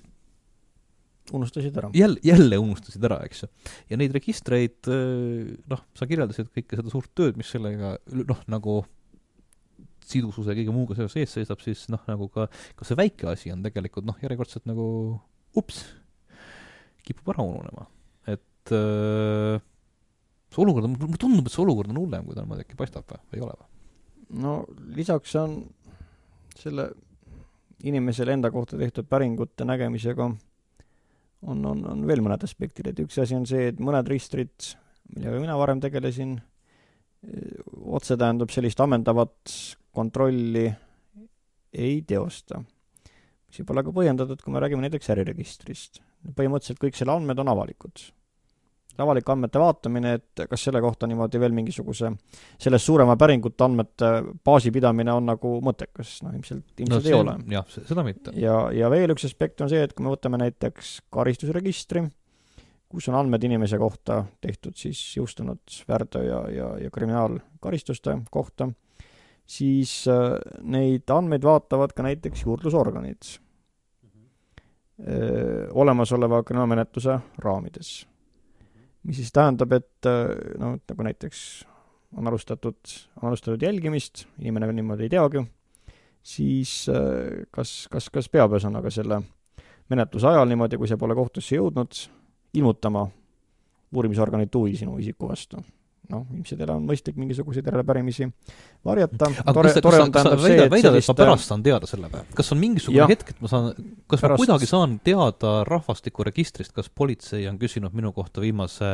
[1.34, 1.90] unustasid ära.
[1.96, 3.48] jälle, jälle unustasid ära, eks ju.
[3.90, 8.82] ja neid registreid, äh, noh, sa kirjeldasid kõike seda suurt tööd, mis sellega noh, nagu
[10.04, 13.52] sidususe ja kõige muuga seoses ees seisab, siis noh, nagu ka, ka see väike asi
[13.54, 14.86] on tegelikult noh, järjekordselt nagu
[15.56, 15.80] ups,
[17.04, 17.88] kipub ära ununema
[18.64, 19.60] et äh,
[20.54, 23.08] see olukord on, mulle tundub, et see olukord on hullem, kui ta niimoodi äkki paistab
[23.10, 23.70] või, või ei ole või?
[24.44, 24.54] no
[24.96, 25.58] lisaks on
[26.56, 26.88] selle
[27.84, 30.30] inimesele enda kohta tehtud päringute nägemisega
[31.44, 34.72] on, on, on veel mõned aspektid, et üks asi on see, et mõned registrid,
[35.12, 36.38] millega mina varem tegelesin,
[37.84, 39.52] otse tähendab sellist ammendavat
[39.94, 40.66] kontrolli
[41.74, 42.62] ei teosta.
[43.48, 46.00] mis võib olla ka põhjendatud, kui me räägime näiteks äriregistrist.
[46.24, 48.08] põhimõtteliselt kõik selle andmed on avalikud
[49.02, 52.10] avalike andmete vaatamine, et kas selle kohta niimoodi veel mingisuguse,
[52.60, 54.10] sellest suurema päringute andmete
[54.46, 57.36] baasi pidamine on nagu mõttekas, no ilmselt, ilmselt no, ei ole.
[57.56, 58.34] jah, seda mitte.
[58.38, 62.04] ja, ja veel üks aspekt on see, et kui me võtame näiteks karistusregistri,
[62.94, 68.70] kus on andmed inimese kohta tehtud siis jõustunud väärteo ja, ja, ja kriminaalkaristuste kohta,
[69.46, 73.38] siis äh, neid andmeid vaatavad ka näiteks juurdlusorganid äh,
[75.74, 78.04] olemasoleva kriminaalmenetluse raamides
[79.04, 80.08] mis siis tähendab, et
[80.60, 81.40] noh, nagu näiteks
[82.16, 82.78] on alustatud,
[83.22, 85.44] on alustatud jälgimist, inimene niimoodi ei teagi,
[86.22, 89.20] siis äh, kas, kas, kas peab ühesõnaga selle
[89.92, 91.98] menetluse ajal niimoodi, kui see pole kohtusse jõudnud,
[92.54, 93.04] ilmutama
[93.94, 95.60] uurimisorganit huvi sinu isiku vastu
[96.12, 98.26] noh, ilmselt teil on mõistlik mingisuguseid järelepärimisi
[98.84, 102.10] varjata, tore, tore on tähendab see, et väidad, sellist et ma pärast saan teada selle
[102.12, 102.24] või?
[102.36, 103.70] kas on mingisugune ja, hetk, et ma saan,
[104.10, 104.36] kas pärast...
[104.36, 108.92] ma kuidagi saan teada rahvastikuregistrist, kas politsei on küsinud minu kohta viimase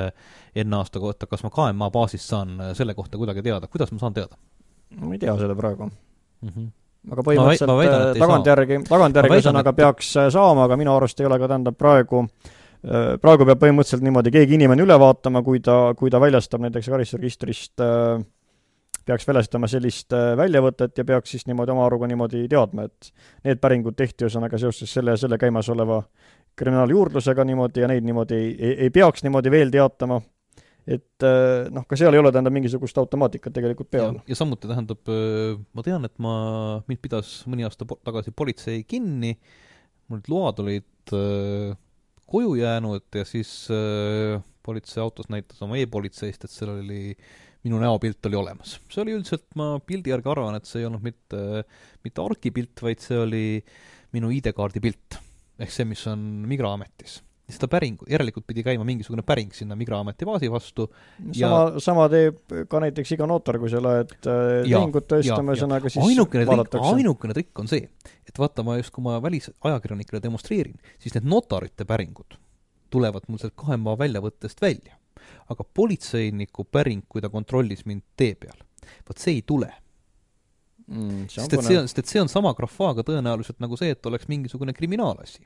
[0.55, 4.17] enne aasta kohta, kas ma KMA baasist saan selle kohta kuidagi teada, kuidas ma saan
[4.17, 4.39] teada?
[5.01, 6.53] ma ei tea seda praegu mm.
[6.53, 11.39] -hmm aga põhimõtteliselt äh, tagantjärgi, tagantjärgi ühesõnaga peaks äh, saama, aga minu arust ei ole
[11.41, 15.93] ka, tähendab, praegu äh, Äh, praegu peab põhimõtteliselt niimoodi keegi inimene üle vaatama, kui ta,
[15.99, 18.23] kui ta väljastab näiteks karistusregistrist äh,
[19.05, 23.11] peaks väljastama sellist äh, väljavõtet ja peaks siis niimoodi oma arvuga niimoodi teadma, et
[23.45, 26.01] need päringud tehti ühesõnaga seoses selle ja selle käimasoleva
[26.61, 30.17] kriminaaljuurdlusega niimoodi ja neid niimoodi ei, ei, ei peaks niimoodi veel teatama,
[30.89, 31.27] et
[31.71, 34.19] noh, ka seal ei ole, tähendab, mingisugust automaatikat tegelikult peal.
[34.27, 35.13] ja samuti tähendab,
[35.77, 36.33] ma tean, et ma,
[36.89, 39.37] mind pidas mõni aasta tagasi politsei kinni,
[40.09, 41.15] mul need load olid
[42.31, 47.15] koju jäänud ja siis äh, politseiautos näitas oma e-politseist, et seal oli
[47.65, 48.79] minu näopilt oli olemas.
[48.89, 51.65] see oli üldiselt, ma pildi järgi arvan, et see ei olnud mitte,
[52.07, 53.43] mitte argipilt, vaid see oli
[54.17, 55.19] minu ID-kaardi pilt.
[55.61, 57.21] ehk see, mis on Migraametis
[57.55, 62.55] seda päringu, järelikult pidi käima mingisugune päring sinna Migraameti baasi vastu sama ja..., sama teeb
[62.71, 67.37] ka näiteks iga notar, kui sa lähed äh, tehingut tõestama, ühesõnaga siis ainukene trikk, ainukene
[67.37, 67.89] trikk on see,
[68.29, 72.39] et vaata, ma just, kui ma välisajakirjanikele demonstreerin, siis need notarite päringud
[72.91, 74.97] tulevad mul sealt kahe maa väljavõttest välja.
[75.51, 78.57] aga politseiniku päring, kui ta kontrollis mind tee peal,
[79.07, 79.69] vot see ei tule
[80.87, 81.27] mm,.
[81.29, 84.29] sest et see on, sest et see on sama grafaaga tõenäoliselt nagu see, et oleks
[84.31, 85.45] mingisugune kriminaalasi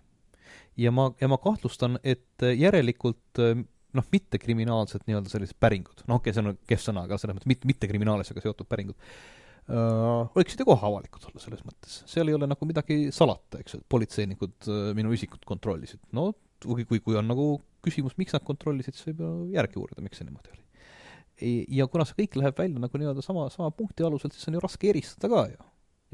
[0.80, 3.56] ja ma, ja ma kahtlustan, et äh, järelikult äh,
[3.94, 7.50] noh, mittekriminaalsed nii-öelda sellised päringud, noh okei okay,, see on kehv sõna, aga selles mõttes
[7.50, 12.00] mitte, mitte kriminaalasjaga seotud päringud uh,, võiksid ju kohe avalikud olla selles mõttes.
[12.10, 16.02] seal ei ole nagu midagi salata, eks ju, et politseinikud uh, minu isikut kontrollisid.
[16.16, 16.32] no
[16.64, 17.48] kui, kui, kui on nagu
[17.84, 21.54] küsimus, miks nad kontrollisid, siis võib ju järgi uurida, miks see niimoodi oli.
[21.78, 24.64] ja kuna see kõik läheb välja nagu nii-öelda sama, sama punkti alusel, siis on ju
[24.64, 25.62] raske eristada ka ju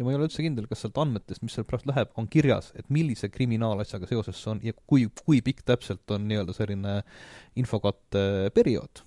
[0.01, 2.73] ja ma ei ole üldse kindel, kas sealt andmetest, mis sealt pärast läheb, on kirjas,
[2.79, 7.01] et millise kriminaalasjaga seoses see on ja kui, kui pikk täpselt on nii-öelda selline
[7.61, 9.05] infokatte periood.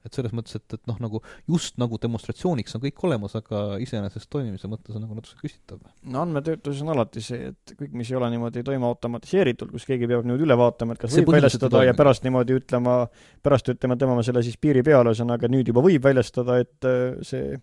[0.00, 4.30] et selles mõttes, et, et noh, nagu just nagu demonstratsiooniks on kõik olemas, aga iseenesest
[4.32, 5.82] toimimise mõttes on nagu natuke küsitav.
[6.08, 10.08] no andmetöötluses on alati see, et kõik, mis ei ole niimoodi toime automatiseeritud, kus keegi
[10.10, 12.96] peab niimoodi üle vaatama, et kas See võib väljastada ei ja pärast niimoodi ütlema,
[13.44, 17.60] pärast ütlema temale selle siis piiri peale, ühesõnaga nüüd juba võib väljastada, et äh, see,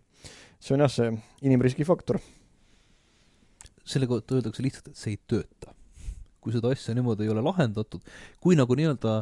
[0.61, 1.09] see on jah, see
[1.49, 2.21] inimriski faktor.
[3.87, 5.73] Selle kohta öeldakse lihtsalt, et see ei tööta.
[6.41, 8.03] kui seda asja niimoodi ei ole lahendatud,
[8.39, 9.17] kui nagu nii-öelda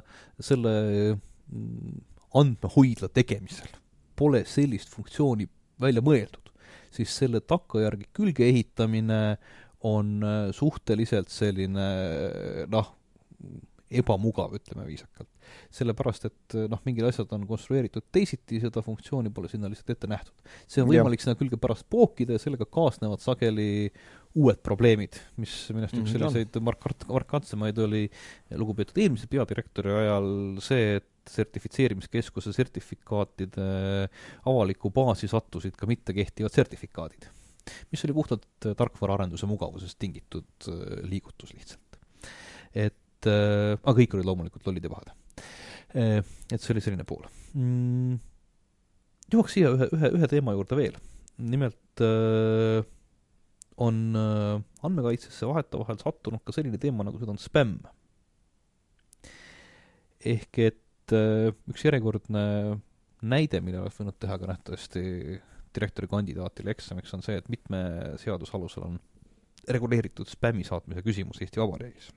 [0.45, 0.73] selle
[1.15, 2.01] mm,
[2.37, 3.71] andmehoidla tegemisel
[4.19, 5.47] pole sellist funktsiooni
[5.81, 6.51] välja mõeldud,
[6.93, 9.21] siis selle takkajärgi külge ehitamine
[9.85, 11.87] on äh, suhteliselt selline
[12.71, 12.93] noh,
[13.91, 15.29] ebamugav, ütleme viisakalt.
[15.75, 20.33] sellepärast, et noh, mingid asjad on konstrueeritud teisiti, seda funktsiooni pole sinna lihtsalt ette nähtud.
[20.67, 23.91] see on võimalik sinna külge pärast pookida ja sellega kaasnevad sageli
[24.35, 28.03] uued probleemid, mis millest üks Mhm, selliseid markant-, markantsemaid oli
[28.59, 30.27] lugupeetud eelmise peadirektori ajal
[30.63, 33.65] see, et sertifitseerimiskeskuse sertifikaatide
[34.51, 37.27] avalikku baasi sattusid ka mittekehtivad sertifikaadid,
[37.91, 41.99] mis oli puhtalt äh, tarkvaraarenduse mugavusest tingitud äh, liigutus lihtsalt.
[42.75, 45.13] et äh, aga kõik olid loomulikult lollid ja pahad.
[45.95, 47.23] Et see oli selline pool
[47.55, 48.17] mm,.
[49.31, 50.97] jõuaks siia ühe, ühe, ühe teema juurde veel.
[51.39, 52.83] nimelt äh,
[53.81, 57.79] on äh, andmekaitsesse vahetevahel sattunud ka selline teema, nagu seda on spämm.
[60.25, 62.45] ehk et äh, üks järjekordne
[63.25, 65.03] näide, mille oleks võinud teha ka nähtavasti
[65.75, 67.81] direktori kandidaatile eksamiks, on see, et mitme
[68.21, 68.99] seaduse alusel on
[69.71, 72.11] reguleeritud spämmi saatmise küsimus Eesti Vabariigis.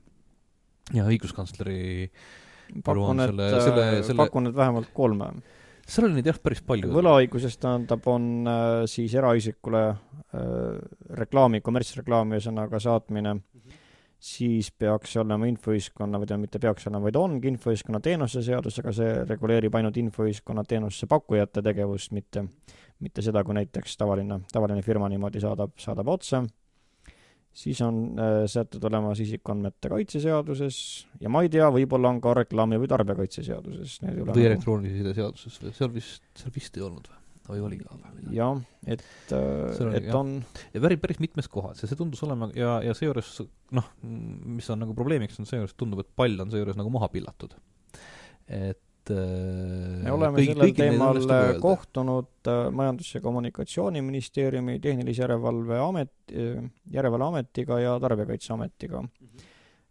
[0.93, 2.09] ja õiguskantsleri
[2.85, 5.31] pakun, et selle- selle- selle- pakun, et vähemalt kolme.
[5.89, 6.91] Seal oli neid jah, päris palju.
[6.93, 10.79] võlaõiguses tähendab, on äh, siis eraisikule äh,
[11.19, 13.35] reklaami, kommertsreklaami ühesõnaga saatmine,
[14.19, 18.93] siis peaks olema infoühiskonna, või tähendab, mitte peaks olema, vaid ongi infoühiskonna teenuse seadus, aga
[18.95, 22.45] see reguleerib ainult infoühiskonna teenuse pakkujate tegevust, mitte,
[22.99, 26.43] mitte seda, kui näiteks tavaline, tavaline firma niimoodi saadab, saadab otse.
[27.55, 30.79] Siis on äh, sätted olemas isikuandmete kaitse seaduses
[31.21, 33.99] ja ma ei tea, võib-olla on ka reklaami- või tarbijakaitse seaduses.
[34.03, 37.17] või elektroonilise side seaduses või seal vist, seal vist ei olnud või?
[37.49, 38.35] või oli ka või?
[38.37, 40.35] jah, et, oli, et on
[40.75, 43.31] ja päris, päris mitmes kohas ja see tundus olema ja, ja seejuures
[43.75, 47.57] noh, mis on nagu probleemiks, on seejuures tundub, et pall on seejuures nagu maha pillatud.
[48.45, 51.19] et äh, me oleme kõigi- sellel teemal
[51.61, 56.13] kohtunud äh, Majandus- ja Kommunikatsiooniministeeriumi, Tehnilise Järelevalve Amet,
[56.91, 59.03] Järelevalveametiga ja Tarbijakaitseametiga.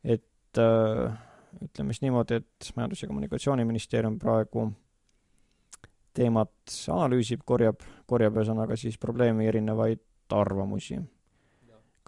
[0.04, 1.18] et äh,
[1.64, 4.70] ütleme siis niimoodi, et Majandus- ja Kommunikatsiooniministeerium praegu
[6.18, 10.02] teemat analüüsib, korjab, korjab ühesõnaga siis probleemi erinevaid
[10.34, 10.98] arvamusi.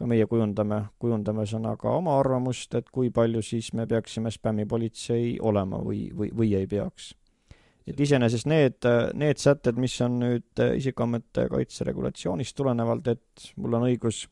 [0.00, 5.80] Ka meie kujundame, kujundame ühesõnaga oma arvamust, et kui palju siis me peaksime spämmipolitsei olema
[5.84, 7.12] või, või, või ei peaks.
[7.90, 8.86] Et iseenesest need,
[9.18, 14.22] need sätted, mis on nüüd isikuandmete kaitse regulatsioonist tulenevalt, et mul on õigus,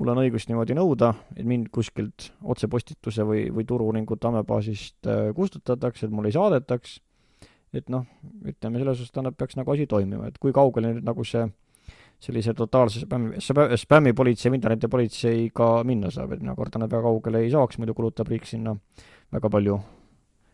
[0.00, 6.08] mul on õigus niimoodi nõuda, et mind kuskilt otsepostituse või, või turu-uuringute andmebaasist äh, kustutatakse,
[6.08, 6.98] et mulle ei saadetaks,
[7.78, 8.04] et noh,
[8.44, 11.46] ütleme selles suhtes tähendab, peaks nagu asi toimima, et kui kaugele nüüd nagu see
[12.20, 13.40] sellise totaalse spämmi,
[13.80, 18.28] spämmipolitsei või internetipolitseiga minna saab, et mina kardan, et väga kaugele ei saaks, muidu kulutab
[18.28, 18.74] riik sinna
[19.32, 19.78] väga palju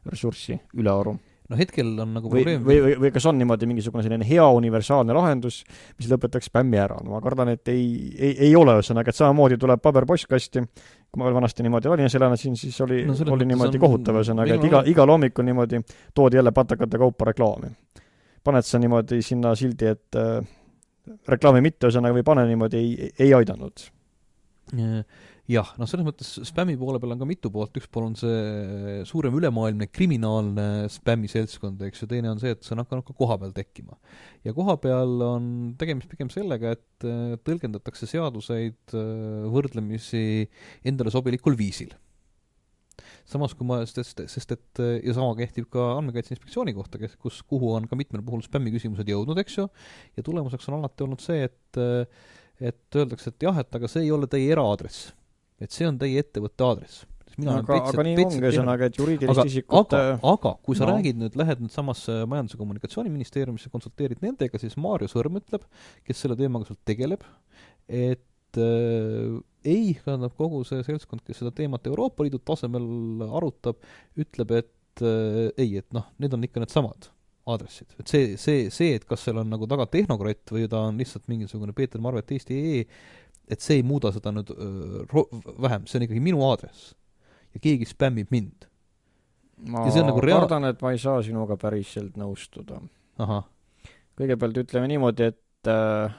[0.06, 1.16] ressurssi ülearu.
[1.46, 5.14] No hetkel on nagu probleem või, või, või kas on niimoodi mingisugune selline hea universaalne
[5.14, 5.60] lahendus,
[5.94, 7.84] mis lõpetaks spämmi ära, no ma kardan, et ei,
[8.18, 12.18] ei, ei ole, ühesõnaga, et samamoodi tuleb paber postkasti, kui ma veel vanasti niimoodi Tallinnas
[12.18, 15.82] elasin, siis oli No oli niimoodi on- kohutav, ühesõnaga, et iga igal hommikul niimoodi
[16.14, 17.70] toodi jälle patakate kaupa reklaami.
[18.42, 20.42] paned sa niimoodi sinna sildi, et äh,
[21.30, 23.86] reklaami mitte, ühesõnaga, või pane niimoodi, ei, ei aidanud.
[25.46, 29.04] jah, noh, selles mõttes spämmi poole peal on ka mitu poolt, üks pool on see
[29.06, 33.54] suurem ülemaailmne kriminaalne spämmiseltskond, eks ju, teine on see, et see on hakanud ka kohapeal
[33.54, 33.94] tekkima.
[34.46, 37.06] ja kohapeal on tegemist pigem sellega, et
[37.46, 38.96] tõlgendatakse seaduseid
[39.54, 40.48] võrdlemisi
[40.86, 41.94] endale sobilikul viisil.
[43.26, 47.18] Samas kui ma, sest, sest et äh, ja sama kehtib ka Andmekaitse Inspektsiooni kohta, kes,
[47.20, 49.68] kus, kuhu on ka mitmel puhul spämmi küsimused jõudnud, eks ju,
[50.16, 54.06] ja tulemuseks on alati olnud see, et äh, et öeldakse, et jah, et aga see
[54.06, 55.10] ei ole teie eraaadress
[55.62, 57.04] et see on teie ettevõtte aadress.
[57.36, 60.94] aga, aga nii ongi, ühesõnaga, et juriidilist aga, isikut aga, aga kui sa no.
[60.94, 65.66] räägid nüüd, lähed nüüd samasse Majandus- ja Kommunikatsiooniministeeriumisse, konsulteerid nendega, siis Maarjo Sõrm ütleb,
[66.06, 67.26] kes selle teemaga sealt tegeleb,
[67.88, 68.24] et
[68.60, 69.34] äh,
[69.66, 72.86] ei, tähendab kogu see seltskond, kes seda teemat Euroopa Liidu tasemel
[73.26, 73.80] arutab,
[74.18, 77.10] ütleb, et äh, ei, et noh, need on ikka needsamad
[77.46, 80.98] aadressid, et see, see, see, et kas seal on nagu taga tehnokratt või ta on
[80.98, 82.80] lihtsalt mingisugune Peeter Marvet Eesti EE,
[83.46, 85.28] et see ei muuda seda nüüd öö, ro-,
[85.62, 86.94] vähem, see on ikkagi minu aadress.
[87.54, 88.66] ja keegi spämmib mind.
[89.70, 92.82] ma nagu rea- kardan, et ma ei saa sinuga päriselt nõustuda.
[94.18, 96.18] kõigepealt ütleme niimoodi, et äh,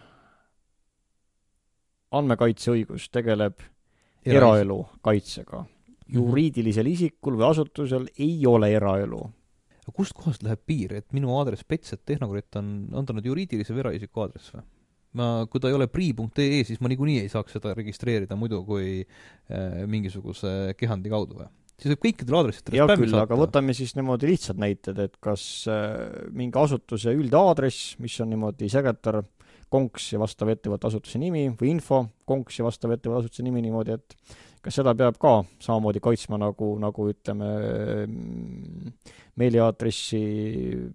[2.16, 3.64] andmekaitseõigus tegeleb
[4.28, 5.66] eraelu kaitsega.
[6.08, 6.16] Mhm.
[6.16, 9.30] juriidilisel isikul või asutusel ei ole eraelu.
[9.88, 14.52] kustkohast läheb piir, et minu aadress pets.tehnokrat on, on ta nüüd juriidilise või eraisiku aadress
[14.52, 14.64] või?
[15.16, 19.00] ma, kui ta ei ole prii.ee, siis ma niikuinii ei saaks seda registreerida muidu kui
[19.00, 21.48] äh, mingisuguse kehandi kaudu või?
[21.78, 26.28] siis võib kõikidel aadressidel hea küll, aga võtame siis niimoodi lihtsad näited, et kas äh,
[26.36, 29.22] mingi asutuse üldaadress, mis on niimoodi sekretär,
[29.74, 33.98] konks ja vastav ettevõtte asutuse nimi või info, konks ja vastav ettevõtte asutuse nimi niimoodi,
[33.98, 34.16] et
[34.64, 37.50] kas seda peab ka samamoodi kaitsma nagu, nagu ütleme
[38.06, 38.92] mm,
[39.40, 40.22] meiliaadressi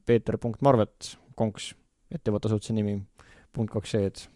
[0.07, 1.73] peeter.marvet, konks,
[2.13, 2.99] ettevõtte asutuse nimi,
[3.53, 4.29] punkt kaks E-d.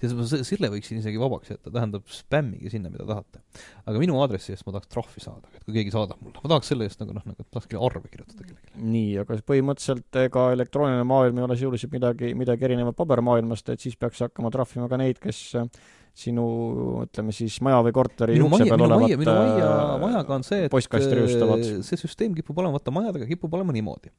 [0.00, 3.42] Se- selle võiksin isegi vabaks jätta, tähendab spämmige sinna, mida tahate.
[3.86, 6.72] aga minu aadressi eest ma tahaks trahvi saada, et kui keegi saadab mulle, ma tahaks
[6.72, 8.72] selle eest nagu noh, nagu tahaks arve kirjutada kellelegi.
[8.94, 13.96] nii, aga põhimõtteliselt ega elektrooniline maailm ei ole sisuliselt midagi, midagi erinevat pabermaailmast, et siis
[13.96, 15.56] peaks hakkama trahvima ka neid, kes
[16.18, 16.44] sinu
[17.04, 20.66] ütleme siis maja või korteri minu ukse peal olevat minu maia, äh, majaga on see,
[20.66, 24.10] et äh, see süsteem kipub olema, vaata majadega kipub olema niimoodi,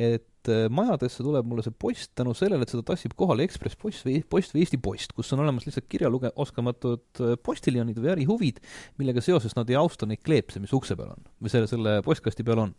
[0.00, 4.08] et äh, majadesse tuleb mulle see post tänu sellele, et seda tassib kohale Ekspress Post
[4.08, 8.62] või Post või Eesti Post, kus on olemas lihtsalt kirjaluge-, oskamatud äh, postiljonid või ärihuvid,
[9.02, 12.46] millega seoses nad ei austa neid kleepse, mis ukse peal on või selle, selle postkasti
[12.48, 12.76] peal on.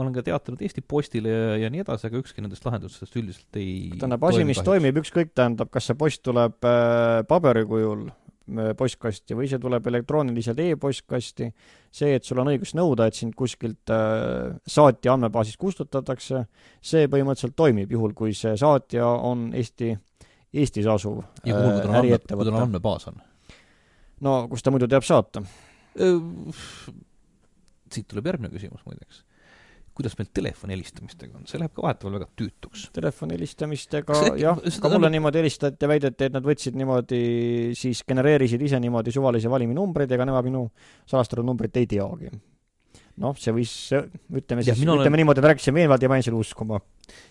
[0.00, 3.60] Ma olen ka teatanud Eesti Postile ja, ja nii edasi, aga ükski nendest lahendustest üldiselt
[3.60, 8.72] ei tähendab, asi, mis toimib, ükskõik, tähendab, kas see post tuleb äh, paberi kujul äh,
[8.78, 11.50] postkasti või see tuleb elektrooniliselt e-postkasti,
[11.92, 16.46] see, et sul on õigus nõuda, et sind kuskilt äh, saatja andmebaasist kustutatakse,
[16.80, 19.92] see põhimõtteliselt toimib, juhul kui see saatja on Eesti,
[20.50, 23.20] Eestis asuv ja kuhu, äh, on andme, kui tal on andmebaas on
[24.24, 25.44] no kust ta muidu teab saata?
[27.90, 29.24] siit tuleb järgmine küsimus muideks.
[29.94, 32.86] Kuidas meil telefoni helistamistega on, see läheb ka vahetevahel väga tüütuks.
[32.96, 37.20] telefoni helistamistega jah, ka mulle annab- niimoodi helistati ja väideti, et nad võtsid niimoodi,
[37.78, 40.64] siis genereerisid ise niimoodi suvalisi valiminumbreid, ega nemad minu
[41.10, 42.30] salastatud numbrit ei teagi.
[43.20, 43.72] noh, see võis,
[44.32, 46.80] ütleme Jah, siis, mina olen- ütleme niimoodi, et rääkisin veenvalt ja ma jäin selle uskuma.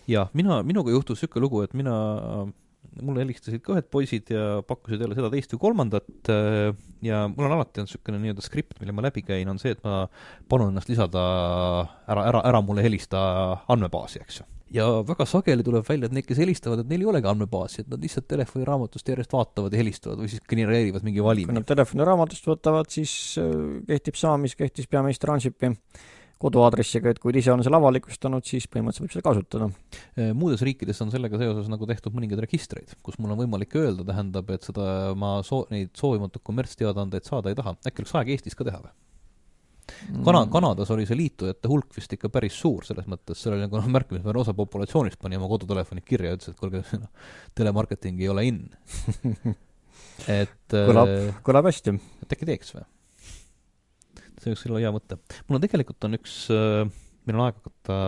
[0.06, 2.46] ja mina, minuga juhtus niisugune lugu, et mina,
[2.98, 6.70] mulle helistasid ka ühed poisid ja pakkusid jälle seda, teist või kolmandat äh,
[7.06, 9.82] ja mul on alati olnud niisugune nii-öelda skript, mille ma läbi käin, on see, et
[9.86, 10.04] ma
[10.50, 11.22] palun ennast lisada
[12.10, 13.20] ära, ära, ära mulle helista
[13.72, 14.46] andmebaasi, eks ju.
[14.76, 17.90] ja väga sageli tuleb välja, et need, kes helistavad, et neil ei olegi andmebaasi, et
[17.92, 21.68] nad lihtsalt telefoniraamatust järjest vaatavad ja helistavad või siis genereerivad mingi kui valimi nad.
[21.70, 23.52] telefoniraamatust võtavad, siis äh,
[23.88, 25.74] kehtib sama, mis kehtis peaminister Ansipi
[26.40, 29.68] koduaadressiga, et kui ta ise on selle avalikustanud, siis põhimõtteliselt võib seda kasutada.
[30.16, 34.06] Eh, muudes riikides on sellega seoses nagu tehtud mõningaid registreid, kus mul on võimalik öelda,
[34.08, 37.76] tähendab, et seda ma soo-, neid soovimatuid kommertsteadaandeid saada ei taha.
[37.84, 38.92] äkki oleks aeg Eestis ka teha või?
[40.24, 43.76] Kana-, Kanadas oli see liitujate hulk vist ikka päris suur, selles mõttes, seal oli nagu
[43.76, 48.30] noh, märkimisväärne osa populatsioonist pani oma kodutelefonid kirja ja ütles, et kuulge, noh, telemarketing ei
[48.32, 48.62] ole in.
[50.40, 51.96] et Kõlab- äh, kõlab hästi.
[52.24, 52.86] et äkki teeks või?
[54.40, 55.20] See võiks olla hea mõte.
[55.46, 58.00] mul on tegelikult on üks, meil on aeg hakata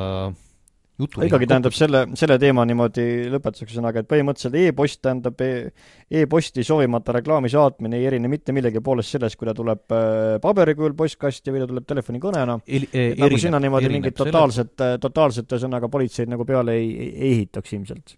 [1.01, 5.73] jutu ikkagi tähendab selle, selle teema niimoodi lõpetuseks ühesõnaga, et põhimõtteliselt e-post tähendab e-
[6.21, 10.77] e-posti soovimata reklaami saatmine ei erine mitte millegi poolest sellest, kui ta tuleb äh, paberi
[10.79, 12.59] kujul postkasti või ta tuleb telefonikõnena.
[12.67, 17.37] Eli, et nagu sinna niimoodi mingit totaalset, totaalset ühesõnaga politseid nagu peale ei, ei, ei
[17.39, 18.17] ehitaks ilmselt.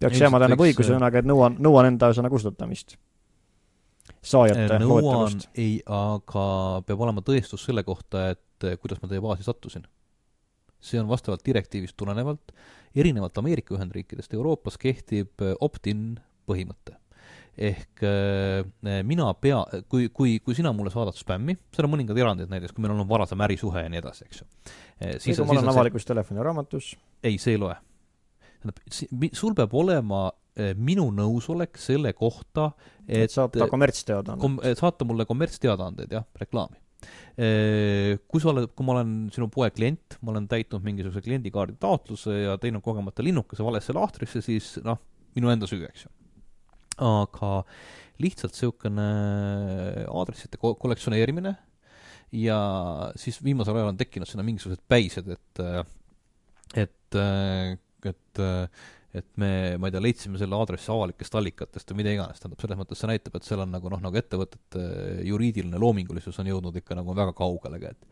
[0.00, 2.98] peaks jääma tähendab võiks, õigus ühesõnaga, et nõuan, nõuan enda ühesõnaga kustutamist.
[4.22, 6.44] Saajate loetelust., ei, aga
[6.86, 9.86] peab olema tõestus selle kohta, et eh, kuidas ma teie baasi sattusin.
[10.80, 12.54] see on vastavalt direktiivist tulenevalt,
[12.96, 16.18] erinevalt Ameerika Ühendriikidest Euroopas kehtib eh, opt-in
[16.48, 16.96] põhimõte.
[17.60, 22.52] ehk eh, mina pea, kui, kui, kui sina mulle saadad spämmi, seal on mõningad erandid
[22.52, 24.50] näiteks, kui meil on varasem ärisuhe ja nii edasi, eks ju.
[25.18, 26.92] siis, kui ma olen avalikus telefoniraamatus,
[27.24, 27.76] ei, see ei loe.
[28.60, 30.28] tähendab, sul peab olema
[30.78, 32.70] minu nõusolek selle kohta,
[33.06, 34.42] et et saab ta kommertsteadaannet.
[34.42, 36.80] kom-, saata mulle kommertsteadaandeid, jah, reklaami.
[38.28, 42.34] Kui sa oled, kui ma olen sinu poe klient, ma olen täitnud mingisuguse kliendikaardi taotluse
[42.42, 45.00] ja teinud kogemata linnukese valesse lahtrisse, siis noh,
[45.38, 46.12] minu enda süü, eks ju.
[47.00, 47.62] aga
[48.20, 49.06] lihtsalt niisugune
[50.12, 51.54] aadressite ko- kollektsioneerimine
[52.36, 52.58] ja
[53.18, 55.62] siis viimasel ajal on tekkinud sinna mingisugused päised, et
[56.84, 58.42] et, et et
[59.12, 63.00] me, ma ei tea, leidsime selle aadressi avalikest allikatest või mida iganes, tähendab, selles mõttes
[63.02, 64.84] see näitab, et seal on nagu noh, nagu ettevõtete
[65.26, 68.06] juriidiline loomingulisus on jõudnud ikka nagu väga kaugele, et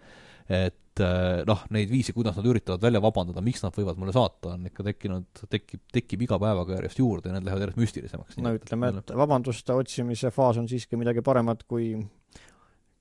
[0.49, 1.03] et
[1.46, 4.86] noh, neid viise, kuidas nad üritavad välja vabandada, miks nad võivad mulle saata, on ikka
[4.86, 8.38] tekkinud, tekib, tekib iga päevaga järjest juurde ja need lähevad järjest müstilisemaks.
[8.42, 11.92] no ütleme, et vabanduste otsimise faas on siiski midagi paremat kui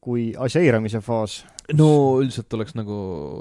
[0.07, 1.41] kui asja eiramise faas.
[1.75, 1.87] no
[2.21, 2.97] üldiselt oleks nagu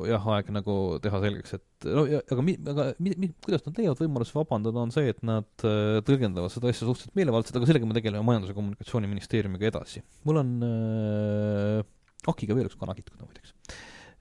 [0.09, 3.79] jah, aeg nagu teha selgeks, et no ja, aga mi-, aga mi-, mi-, kuidas nad
[3.79, 7.87] leiavad võimaluse vabandada, on see, et nad äh, tõlgendavad seda asja suhteliselt meelevaldselt, aga sellega
[7.87, 10.03] me tegeleme Majandus- ja Kommunikatsiooniministeeriumiga edasi.
[10.27, 11.79] mul on äh,
[12.27, 13.55] Akiga veel üks kana kitkuda muideks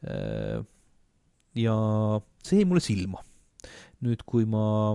[0.05, 0.61] äh,.
[1.57, 1.75] ja
[2.45, 3.25] see jäi mulle silma.
[4.05, 4.93] nüüd, kui ma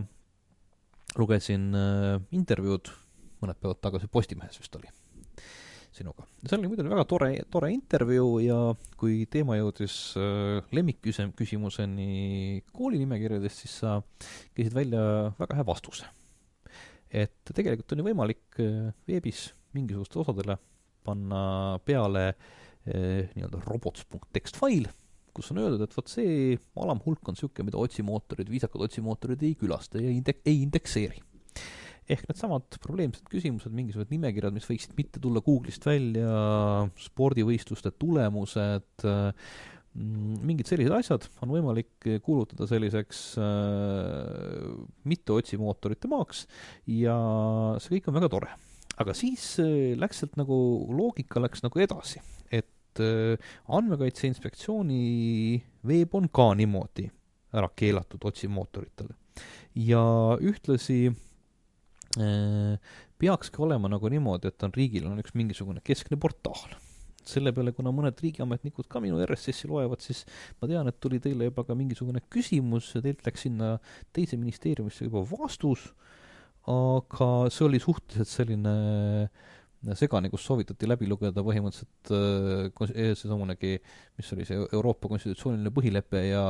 [1.18, 2.94] lugesin äh, intervjuud
[3.42, 4.99] mõned päevad tagasi Postimehes vist oli
[5.94, 6.24] sinuga.
[6.46, 8.58] seal oli muidu väga tore, tore intervjuu ja
[9.00, 13.98] kui teema jõudis äh, lemmikküsimuseni koolinimekirjadest, siis sa
[14.54, 15.02] käisid välja
[15.38, 16.08] väga hea vastuse.
[17.10, 20.58] et tegelikult on ju võimalik äh, veebis mingisugustele osadele
[21.06, 24.86] panna peale äh, nii-öelda robots.txt fail,
[25.34, 30.02] kus on öeldud, et vot see alamhulk on niisugune, mida otsimootorid, viisakad otsimootorid ei külasta
[30.02, 31.22] ja indek-, ei indekseeri
[32.10, 36.30] ehk needsamad probleemsed küsimused, mingisugused nimekirjad, mis võiksid mitte tulla Google'ist välja,
[37.00, 44.66] spordivõistluste tulemused, mm, mingid sellised asjad on võimalik kuulutada selliseks äh,
[45.10, 46.44] mitte otsimootorite maaks
[46.90, 47.16] ja
[47.82, 48.50] see kõik on väga tore.
[49.00, 50.58] aga siis äh, läks sealt nagu,
[50.90, 57.10] loogika läks nagu edasi, et äh, Andmekaitse Inspektsiooni veeb on ka niimoodi
[57.50, 59.14] ära keelatud otsimootoritele.
[59.74, 60.02] ja
[60.38, 61.29] ühtlasi Äh,
[62.18, 66.78] peakski olema nagu niimoodi, et on riigil on üks mingisugune keskne portaal.
[67.30, 70.24] selle peale, kuna mõned riigiametnikud ka minu RSS-i loevad, siis
[70.58, 73.74] ma tean, et tuli teile juba ka mingisugune küsimus ja teilt läks sinna
[74.16, 75.84] teise ministeeriumisse juba vastus,
[76.66, 78.72] aga see oli suhteliselt selline
[79.28, 79.50] äh,
[79.96, 83.78] segane, kus soovitati läbi lugeda põhimõtteliselt äh, seesamunegi,
[84.20, 86.44] mis oli see Euroopa konstitutsiooniline põhilepe ja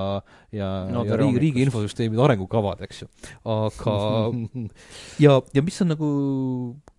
[0.55, 3.11] ja no,, ja riigi, riigi infosüsteemide arengukavad, eks ju.
[3.55, 3.97] aga
[5.25, 6.11] ja, ja mis on nagu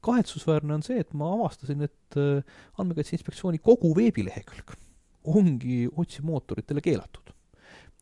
[0.07, 4.75] kahetsusväärne, on see, et ma avastasin, et äh, Andmekaitse Inspektsiooni kogu veebilehekülg
[5.31, 7.35] ongi otsimootoritele keelatud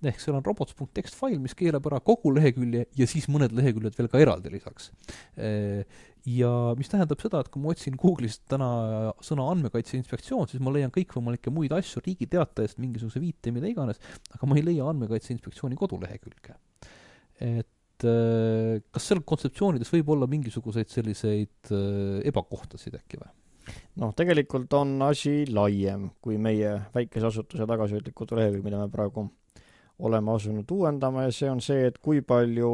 [0.08, 4.12] ehk seal on robots.txt fail, mis keelab ära kogu lehekülje ja siis mõned leheküljed veel
[4.12, 4.92] ka eraldi lisaks.
[6.30, 8.70] Ja mis tähendab seda, et kui ma otsin Google'ist täna
[9.24, 14.02] sõna andmekaitse inspektsioon, siis ma leian kõikvõimalikke muid asju Riigi Teatajast, mingisuguse viite, mida iganes,
[14.36, 16.56] aga ma ei leia andmekaitse inspektsiooni kodulehekülge.
[17.40, 17.68] et
[18.00, 21.72] kas seal kontseptsioonides võib olla mingisuguseid selliseid
[22.30, 23.32] ebakohtasid äkki või?
[24.02, 29.28] noh, tegelikult on asi laiem kui meie väikese asutuse tagasihoidlikud lehekülg, mida me praegu
[30.00, 32.72] oleme asunud uuendama ja see on see, et kui palju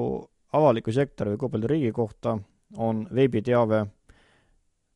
[0.56, 2.38] avaliku sektori või kui palju riigi kohta
[2.78, 3.86] on veebiteave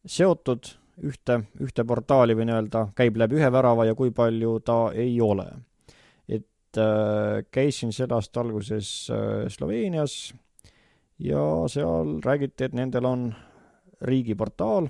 [0.05, 0.69] seotud
[1.05, 5.47] ühte, ühte portaali või nii-öelda käib läbi ühe värava ja kui palju ta ei ole.
[6.27, 10.33] et äh, käisin selle aasta alguses äh, Sloveenias
[11.19, 13.33] ja seal räägiti, et nendel on
[14.01, 14.87] riigiportaal,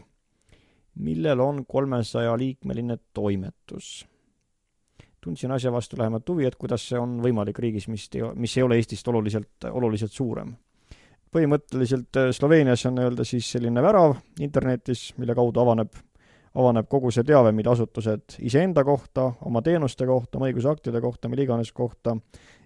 [0.95, 4.05] millel on kolmesaja liikmeline toimetus
[5.21, 8.79] tundsin asja vastu lähemat huvi, et kuidas see on võimalik riigis, mis, mis ei ole
[8.79, 10.55] Eestist oluliselt, oluliselt suurem.
[11.29, 15.91] põhimõtteliselt äh, Sloveenias on nii-öelda siis selline värav internetis, mille kaudu avaneb,
[16.55, 21.45] avaneb kogu see teave, mida asutused iseenda kohta, oma teenuste kohta, oma õigusaktide kohta, mille
[21.45, 22.15] iganes kohta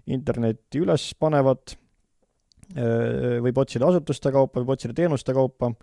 [0.06, 1.76] internetti üles panevad,
[2.72, 5.74] äh, võib otsida asutuste kaupa, võib otsida teenuste kaupa,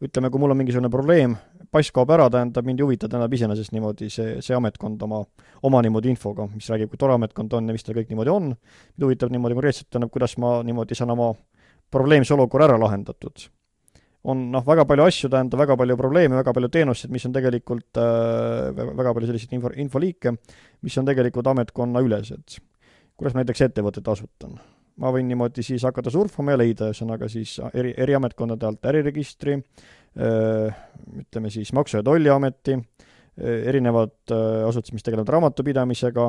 [0.00, 1.34] ütleme, kui mul on mingisugune probleem,
[1.70, 5.20] pass kaob ära, tähendab, mind ei huvita, tähendab iseenesest niimoodi see, see ametkond oma,
[5.68, 8.50] oma niimoodi infoga, mis räägib, kui tore ametkond on ja mis tal kõik niimoodi on,
[8.54, 11.34] mind huvitab niimoodi konkreetselt, tähendab, kuidas ma niimoodi saan oma
[11.92, 13.48] probleemse olukorra ära lahendatud.
[14.30, 18.00] on noh, väga palju asju, tähendab, väga palju probleeme, väga palju teenuseid, mis on tegelikult
[18.00, 20.34] äh, väga palju selliseid info, infoliike,
[20.84, 22.60] mis on tegelikult ametkonnaülesed.
[23.16, 24.60] kuidas ma näiteks ettevõtet asutan
[25.00, 29.56] ma võin niimoodi siis hakata surfama ja leida, ühesõnaga siis eri, eri ametkondade alt äriregistri,
[31.20, 32.76] ütleme siis Maksu- ja Tolliameti,
[33.40, 34.32] erinevad
[34.68, 36.26] asutused, mis tegelevad raamatupidamisega,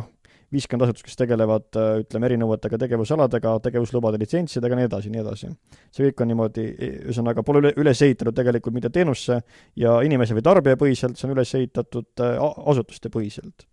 [0.52, 1.68] viiskümmend asutust, kes tegelevad,
[2.04, 5.52] ütleme, erinevatega tegevusaladega, tegevuslubade litsentsidega, nii edasi, nii edasi.
[5.92, 6.66] see kõik on niimoodi,
[7.08, 9.42] ühesõnaga, pole üle, üles ehitatud tegelikult mitte teenusse
[9.80, 12.26] ja inimese või tarbija põhiselt, see on üles ehitatud
[12.68, 13.68] asutuste põhiselt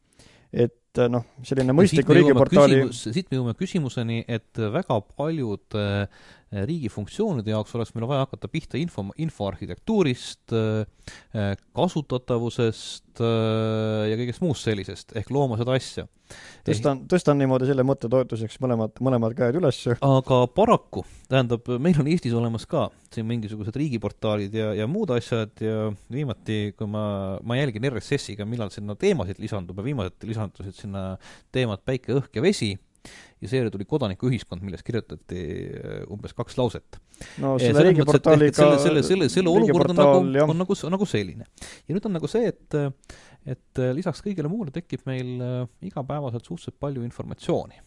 [1.06, 6.26] et noh, selline mõistliku riigiportaali siit me jõuame küsimuseni, et väga paljud äh,
[6.68, 14.66] riigi funktsioonide jaoks oleks meil vaja hakata pihta info, infoarhitektuurist, äh, kasutatavusest ja kõigest muust
[14.66, 16.04] sellisest, ehk looma seda asja.
[16.66, 19.80] tõstan, tõstan niimoodi selle mõtte toetuseks mõlemad, mõlemad käed üles.
[19.90, 25.52] aga paraku, tähendab, meil on Eestis olemas ka siin mingisugused riigiportaalid ja, ja muud asjad
[25.64, 30.87] ja viimati, kui ma, ma jälgin RSS-iga, millal sinna teemasid lisandub ja viimased lisandusid sinna
[31.54, 32.74] teemad Päike, õhk ja vesi
[33.38, 35.42] ja seejärel tuli kodanikuühiskond, milles kirjutati
[35.78, 36.98] äh, umbes kaks lauset.
[37.42, 41.46] no selle riigiportaaliga selle, selle, selle, selle olukord on nagu, on nagu, nagu selline.
[41.86, 42.78] ja nüüd on nagu see, et
[43.48, 47.80] et äh, lisaks kõigele muule tekib meil äh, igapäevaselt suhteliselt palju informatsiooni,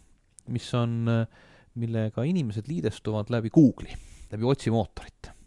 [0.53, 3.95] mis on, äh, millega inimesed liidestuvad läbi Google'i,
[4.33, 5.37] läbi otsimootorite.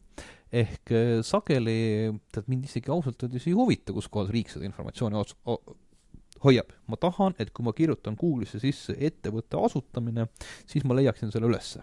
[0.55, 0.93] ehk
[1.27, 5.35] sageli, tead, mind isegi ausalt öeldes ei huvita, kus kohas riik seda informatsiooni ots-,
[6.45, 6.71] hoiab.
[6.87, 10.29] ma tahan, et kui ma kirjutan Google'isse sisse ettevõtte asutamine,
[10.71, 11.83] siis ma leiaksin selle ülesse.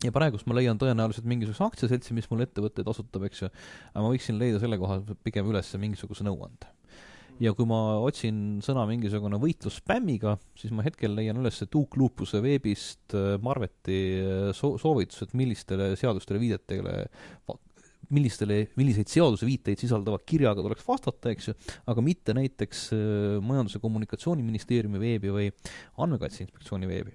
[0.00, 3.50] Ja praegust ma leian tõenäoliselt mingisuguse aktsiaseltsi, mis mul ettevõtteid asutab, eks ju,
[3.92, 6.70] aga ma võiksin leida selle koha pigem üles mingisuguse nõuande.
[7.40, 12.40] Ja kui ma otsin sõna mingisugune võitlus spämmiga, siis ma hetkel leian üles Duke Lupuse
[12.44, 16.98] veebist äh, Marveti äh, so-, soovitused, millistele seadustele viidetele
[18.14, 21.54] millistele, milliseid seaduseviiteid sisaldava kirjaga tuleks vastata, eks ju,
[21.90, 25.48] aga mitte näiteks äh, Majandus- ja Kommunikatsiooniministeeriumi veebi või
[26.00, 27.14] Andmekaitse Inspektsiooni veebi.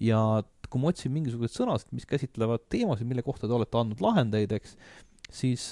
[0.00, 0.20] ja
[0.70, 4.76] kui ma otsin mingisuguseid sõnasid, mis käsitlevad teemasid, mille kohta te olete andnud lahendeid, eks,
[5.32, 5.70] siis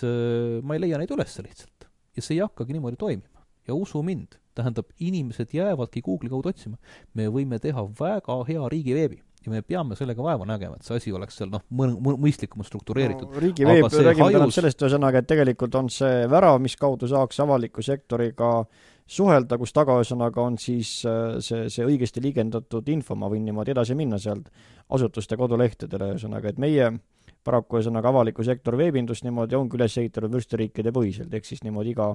[0.63, 1.89] ma ei leia neid üles lihtsalt.
[2.15, 3.35] ja see ei hakkagi niimoodi toimima
[3.69, 6.77] ja usu mind, tähendab, inimesed jäävadki Google'i kaudu otsima.
[7.15, 11.13] me võime teha väga hea riigiveebi ja me peame sellega vaeva nägema, et see asi
[11.15, 13.43] oleks seal noh, mõistlikumalt struktureeritud no,.
[13.45, 14.59] riigiveeb, räägime hajus...
[14.59, 18.53] sellest ühesõnaga, et tegelikult on see värav, mis kaudu saaks avaliku sektoriga
[19.07, 23.75] suhelda, kus taga ühesõnaga on siis äh, see, see õigesti liigendatud info, ma võin niimoodi
[23.75, 24.49] edasi minna sealt
[24.95, 26.93] asutuste kodulehtedele, ühesõnaga, et meie
[27.45, 32.09] paraku ühesõnaga avaliku sektori veebindus niimoodi ongi üles ehitatud vürstiriikide põhiselt, ehk siis niimoodi iga,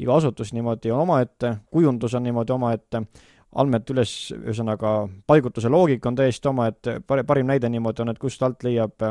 [0.00, 3.04] iga asutus niimoodi on omaette, kujundus on niimoodi omaette,
[3.58, 4.92] andmete üles, ühesõnaga
[5.26, 9.02] paigutuse loogika on täiesti omaette, parim näide niimoodi on, et kust alt leiab,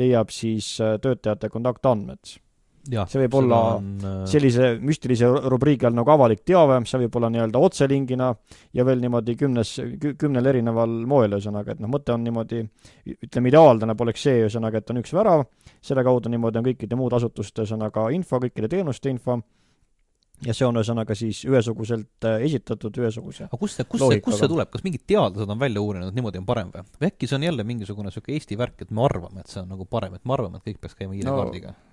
[0.00, 2.38] leiab siis töötajate kontaktandmed.
[2.84, 3.86] See võib olla on...
[4.04, 8.28] Äh, sellise müstilise rubriigi all nagu avalik teave, see võib olla nii-öelda otselingina
[8.76, 9.72] ja veel niimoodi kümnes,
[10.20, 12.60] kümnel erineval moel, ühesõnaga, et noh, mõte on niimoodi,
[13.14, 15.46] ütleme, ideaalne poleks see, ühesõnaga, et on üks värav,
[15.80, 19.40] selle kaudu niimoodi on kõikide muude asutuste, ühesõnaga, info, kõikide teenuste info,
[20.42, 24.42] ja see on ühesõnaga siis ühesuguselt äh, esitatud ühesuguse aga kust see, kust see, kust
[24.42, 26.84] see tuleb, kas mingid teadlased on välja uurinud, et niimoodi on parem või?
[27.00, 29.70] või äkki see on jälle mingisugune niisugune Eesti värk, et me arvame, et see on
[29.70, 31.90] nagu parem, et me arvame, et kõik peaks käima ID-kaardiga no.?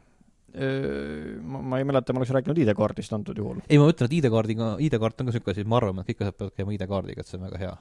[0.51, 3.61] ma, ma ei mäleta, ma oleks rääkinud ID-kaardist antud juhul.
[3.69, 6.25] ei, ma ütlen, et ID-kaardiga, ID-kaart on ka niisugune asi, et me arvame, et kõik
[6.25, 7.75] asjad peavad käima ID-kaardiga, et see on väga hea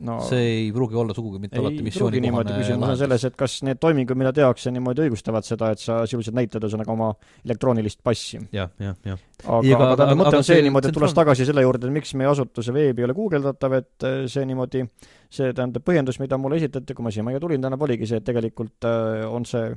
[0.00, 3.80] no see ei pruugi olla sugugi mitte alati missioonikohane küsimus on selles, et kas need
[3.82, 7.10] toimingud, mida tehakse, niimoodi õigustavad seda, et sa sisuliselt näitad ühesõnaga oma
[7.44, 8.46] elektroonilist passi ja,.
[8.62, 9.24] jah, jah, jah.
[9.44, 12.30] aga, aga tähendab, mõte on see niimoodi, et tulles tagasi selle juurde, et miks meie
[12.32, 14.86] asutuse veeb ei ole guugeldatav, et äh, see niimoodi,
[15.32, 18.28] see tähendab põhjendus, mida mulle esitati, kui ma siia majja tulin, tähendab, oligi see, et
[18.28, 19.68] tegelikult äh, on see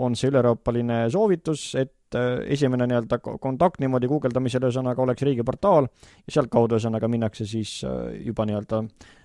[0.00, 6.36] on see üleroopaline soovitus, et äh, esimene nii-öelda kontakt niimoodi guugeldamisel ühesõnaga oleks riigiportaal ja
[6.36, 8.82] sealtkaudu ühesõnaga minnakse siis äh, juba nii-öelda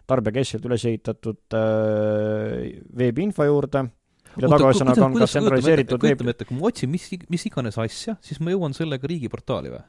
[0.10, 3.86] tarbijakeskselt üles ehitatud äh, veebiinfo juurde,
[4.36, 7.80] mille taga ühesõnaga on ka tsentraliseeritud veeb kujutame ette, kui ma otsin mis, mis iganes
[7.82, 9.84] asja, siis ma jõuan sellega riigiportaali või?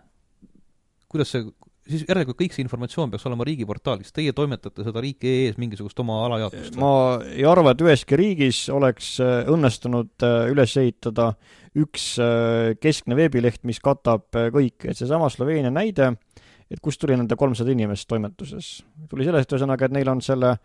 [1.12, 1.46] kuidas see,
[1.90, 6.78] siis järelikult kõik see informatsioon peaks olema riigiportaalis, teie toimetate seda riik.ee-s mingisugust oma alajaotust?
[6.80, 6.90] ma
[7.30, 11.32] ei arva, et üheski riigis oleks äh, õnnestunud äh, üles ehitada
[11.76, 16.14] üks äh, keskne veebileht, mis katab kõike, et seesama Sloveenia näide,
[16.70, 18.76] et kust tuli nende kolmsada inimest toimetuses?
[19.10, 20.56] tuli sellest ühesõnaga, et neil on selle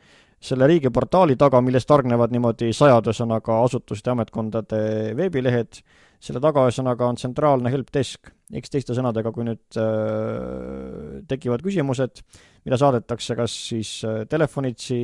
[0.42, 4.80] selle riigiportaali taga, millest hargnevad niimoodi sajad ühesõnaga asutuste ja ametkondade
[5.18, 5.84] veebilehed,
[6.18, 12.24] selle taga ühesõnaga on tsentraalne helpdesk, eks teiste sõnadega, kui nüüd äh, tekivad küsimused,
[12.66, 15.00] mida saadetakse kas siis äh, telefonitsi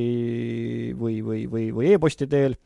[0.98, 2.58] või, või, või, või e-posti teel,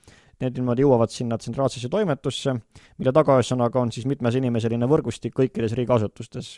[0.42, 2.56] need niimoodi jõuavad sinna tsentraalsesse toimetusse,
[2.98, 6.56] mille taga ühesõnaga on siis mitmesinimesline võrgustik kõikides riigiasutustes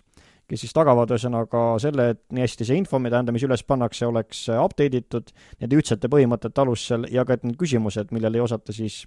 [0.51, 4.05] kes siis tagavad ühesõnaga selle, et nii hästi see info, mida tähendab, mis üles pannakse,
[4.09, 8.75] oleks update itud nende ühtsete põhimõtete alusel ja ka et need küsimused, millele ei osata
[8.77, 9.03] siis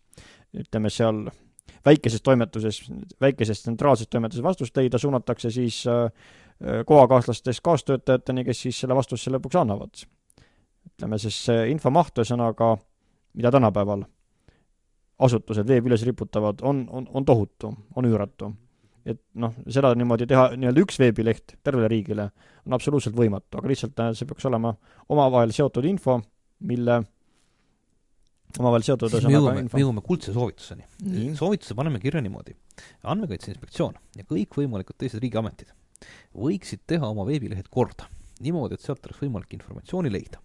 [0.57, 1.27] ütleme seal
[1.87, 2.81] väikeses toimetuses,
[3.21, 6.11] väikeses tsentraalses toimetuses vastust leida, suunatakse siis äh,
[6.85, 10.05] kohakaaslastest kaastöötajateni, kes siis selle vastuse lõpuks annavad.
[10.87, 12.75] ütleme siis see infomaht, ühesõnaga,
[13.37, 14.05] mida tänapäeval
[15.19, 18.53] asutused veebi üles riputavad, on, on, on tohutu, on üüratu
[19.07, 22.27] et noh, seda niimoodi teha nii-öelda üks veebileht tervele riigile
[22.67, 24.73] on absoluutselt võimatu, aga lihtsalt äh, see peaks olema
[25.13, 26.19] omavahel seotud info,
[26.67, 26.99] mille
[28.59, 31.35] omavahel seotud me jõuame, me jõuame kuldse soovituseni mm..
[31.39, 32.55] soovituse paneme kirja niimoodi.
[33.03, 35.73] andmekaitse Inspektsioon ja kõikvõimalikud teised riigiametid
[36.37, 38.09] võiksid teha oma veebilehed korda,
[38.43, 40.41] niimoodi, et sealt oleks võimalik informatsiooni leida.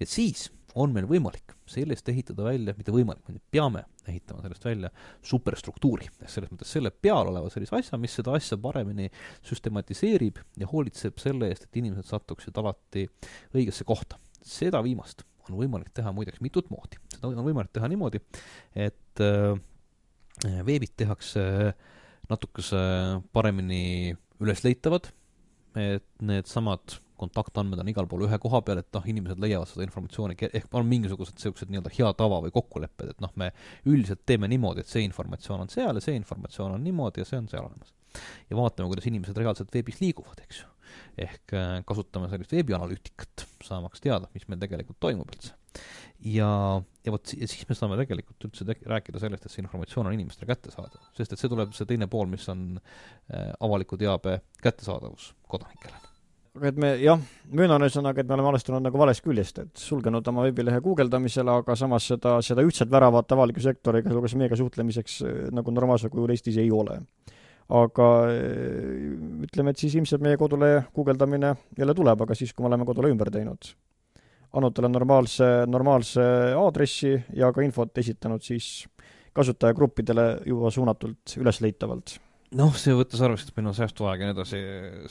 [0.00, 0.48] ja siis
[0.78, 4.90] on meil võimalik sellest ehitada välja, mitte võimalik, me peame ehitama sellest välja
[5.26, 9.10] superstruktuuri, selles mõttes selle peal oleva sellise asja, mis seda asja paremini
[9.46, 13.06] süstematiseerib ja hoolitseb selle eest, et inimesed satuksid alati
[13.54, 14.18] õigesse kohta.
[14.40, 17.00] seda viimast on võimalik teha muideks mitut moodi.
[17.14, 18.22] seda on võimalik teha niimoodi,
[18.74, 19.52] et äh,
[20.66, 21.44] veebid tehakse
[22.30, 22.80] natukese
[23.34, 25.10] paremini ülesleitavad,
[25.78, 30.36] et needsamad kontaktandmed on igal pool ühe koha peal, et noh, inimesed leiavad seda informatsiooni,
[30.48, 33.50] ehk on mingisugused niisugused nii-öelda hea tava või kokkulepped, et noh, me
[33.84, 37.40] üldiselt teeme niimoodi, et see informatsioon on seal ja see informatsioon on niimoodi ja see
[37.42, 37.92] on seal olemas.
[38.50, 40.70] ja vaatame, kuidas inimesed reaalselt veebis liiguvad, eks ju.
[41.20, 45.56] Ehk äh, kasutame sellist veebianalüütikat, saamaks teada, mis meil tegelikult toimub üldse.
[46.26, 46.50] ja,
[47.06, 51.10] ja vot, siis me saame tegelikult üldse rääkida sellest, et see informatsioon on inimestele kättesaadav,
[51.16, 56.10] sest et see tuleb, see teine pool, mis on äh, avaliku teabe kättesaadavus kodanikele
[56.56, 57.20] aga et me jah,
[57.54, 61.76] möönan ühesõnaga, et me oleme alustanud nagu valest küljest, et sulgenud oma veebilehe guugeldamisele, aga
[61.78, 66.58] samas seda, seda ühtset väravat avaliku sektoriga, sealhulgas meiega suhtlemiseks eh, nagu normaalsel kujul Eestis
[66.60, 66.98] ei ole.
[67.70, 69.10] Aga eh,
[69.46, 73.14] ütleme, et siis ilmselt meie kodulehe guugeldamine jälle tuleb, aga siis, kui me oleme kodulehe
[73.14, 73.72] ümber teinud.
[74.50, 76.24] andnud talle normaalse, normaalse
[76.58, 78.88] aadressi ja ka infot esitanud siis
[79.36, 82.16] kasutajagruppidele juba suunatult ülesleitavalt
[82.58, 84.60] noh, see võttes arvesse minu säästuaeg ja nii edasi,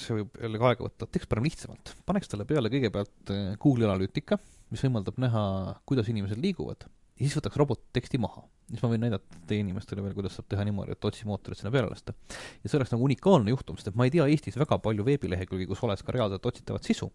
[0.02, 1.94] see võib jällegi aega võtta, teeks parem lihtsamalt.
[2.10, 4.40] paneks talle peale kõigepealt eh, Google'i analüütika,
[4.74, 5.44] mis võimaldab näha,
[5.88, 6.84] kuidas inimesed liiguvad,
[7.20, 8.46] ja siis võtaks robotteksti maha.
[8.70, 11.92] siis ma võin näidata teie inimestele veel, kuidas saab teha niimoodi, et otsimootorit sinna peale
[11.92, 12.16] lasta.
[12.64, 15.68] ja see oleks nagu unikaalne juhtum, sest et ma ei tea Eestis väga palju veebilehekülgi,
[15.70, 17.12] kus oleks ka reaalselt otsitavat sisu,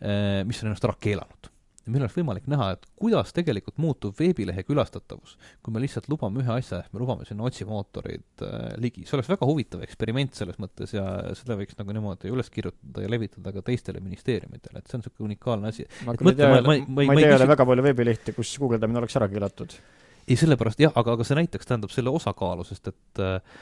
[0.00, 1.52] eh, mis on ennast ära keelanud
[1.86, 6.42] ja meil oleks võimalik näha, et kuidas tegelikult muutub veebilehe külastatavus, kui me lihtsalt lubame
[6.42, 9.04] ühe asja, ehk me lubame sinna otsimootorid äh, ligi.
[9.06, 11.04] see oleks väga huvitav eksperiment selles mõttes ja
[11.38, 15.30] seda võiks nagu niimoodi üles kirjutada ja levitada ka teistele ministeeriumidele, et see on niisugune
[15.30, 15.86] unikaalne asi.
[16.08, 19.04] ma küll ei tea, ma, ma, ma ei tea jälle väga palju veebilehti, kus guugeldamine
[19.04, 19.78] oleks ära keelatud
[20.26, 23.60] ei, sellepärast jah, aga, aga see näiteks tähendab selle osakaalu, sest et äh,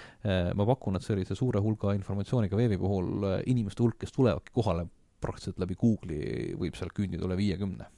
[0.57, 4.87] ma pakun, et sellise suure hulga informatsiooniga veebi puhul äh, inimeste hulk, kes tulevadki kohale
[5.21, 7.91] praktiliselt läbi Google'i, võib seal küündida üle viiekümne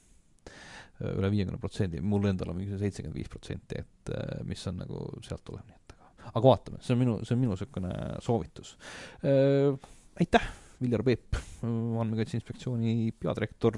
[1.05, 5.01] üle viiekümne protsendi, mul endal on mingi seitsekümmend viis protsenti, et äh, mis on nagu
[5.25, 7.93] sealt tuleb, nii et aga, aga vaatame, see on minu, see on minu niisugune
[8.25, 8.73] soovitus.
[9.21, 9.75] Äh,
[10.21, 10.47] aitäh,
[10.81, 13.77] Viljar Peep, Andmekaitse Inspektsiooni peadirektor,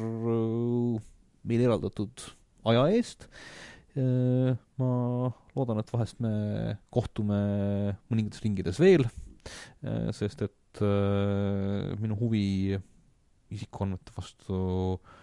[1.48, 2.26] meile eraldatud
[2.72, 3.28] aja eest.
[4.00, 4.92] Äh, ma
[5.56, 6.34] loodan, et vahest me
[6.94, 7.40] kohtume
[8.08, 9.08] mõningates ringides veel,
[10.16, 10.82] sest et
[12.00, 12.78] minu huvi
[13.50, 14.60] isikuandmete vastu
[15.00, 15.16] äh,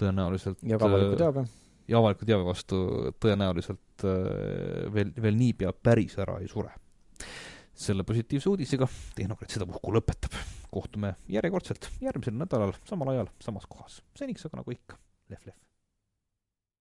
[0.00, 1.44] tõenäoliselt ja avaliku teabe.
[1.88, 2.80] ja avaliku teabe vastu
[3.22, 6.72] tõenäoliselt äh, veel, veel niipea päris ära ei sure.
[7.74, 10.36] selle positiivse uudisega Tehnokraat sedapuhku lõpetab.
[10.70, 14.02] kohtume järjekordselt järgmisel nädalal samal ajal samas kohas.
[14.16, 14.98] seniks aga nagu ikka,
[15.30, 15.65] lehv-lehv.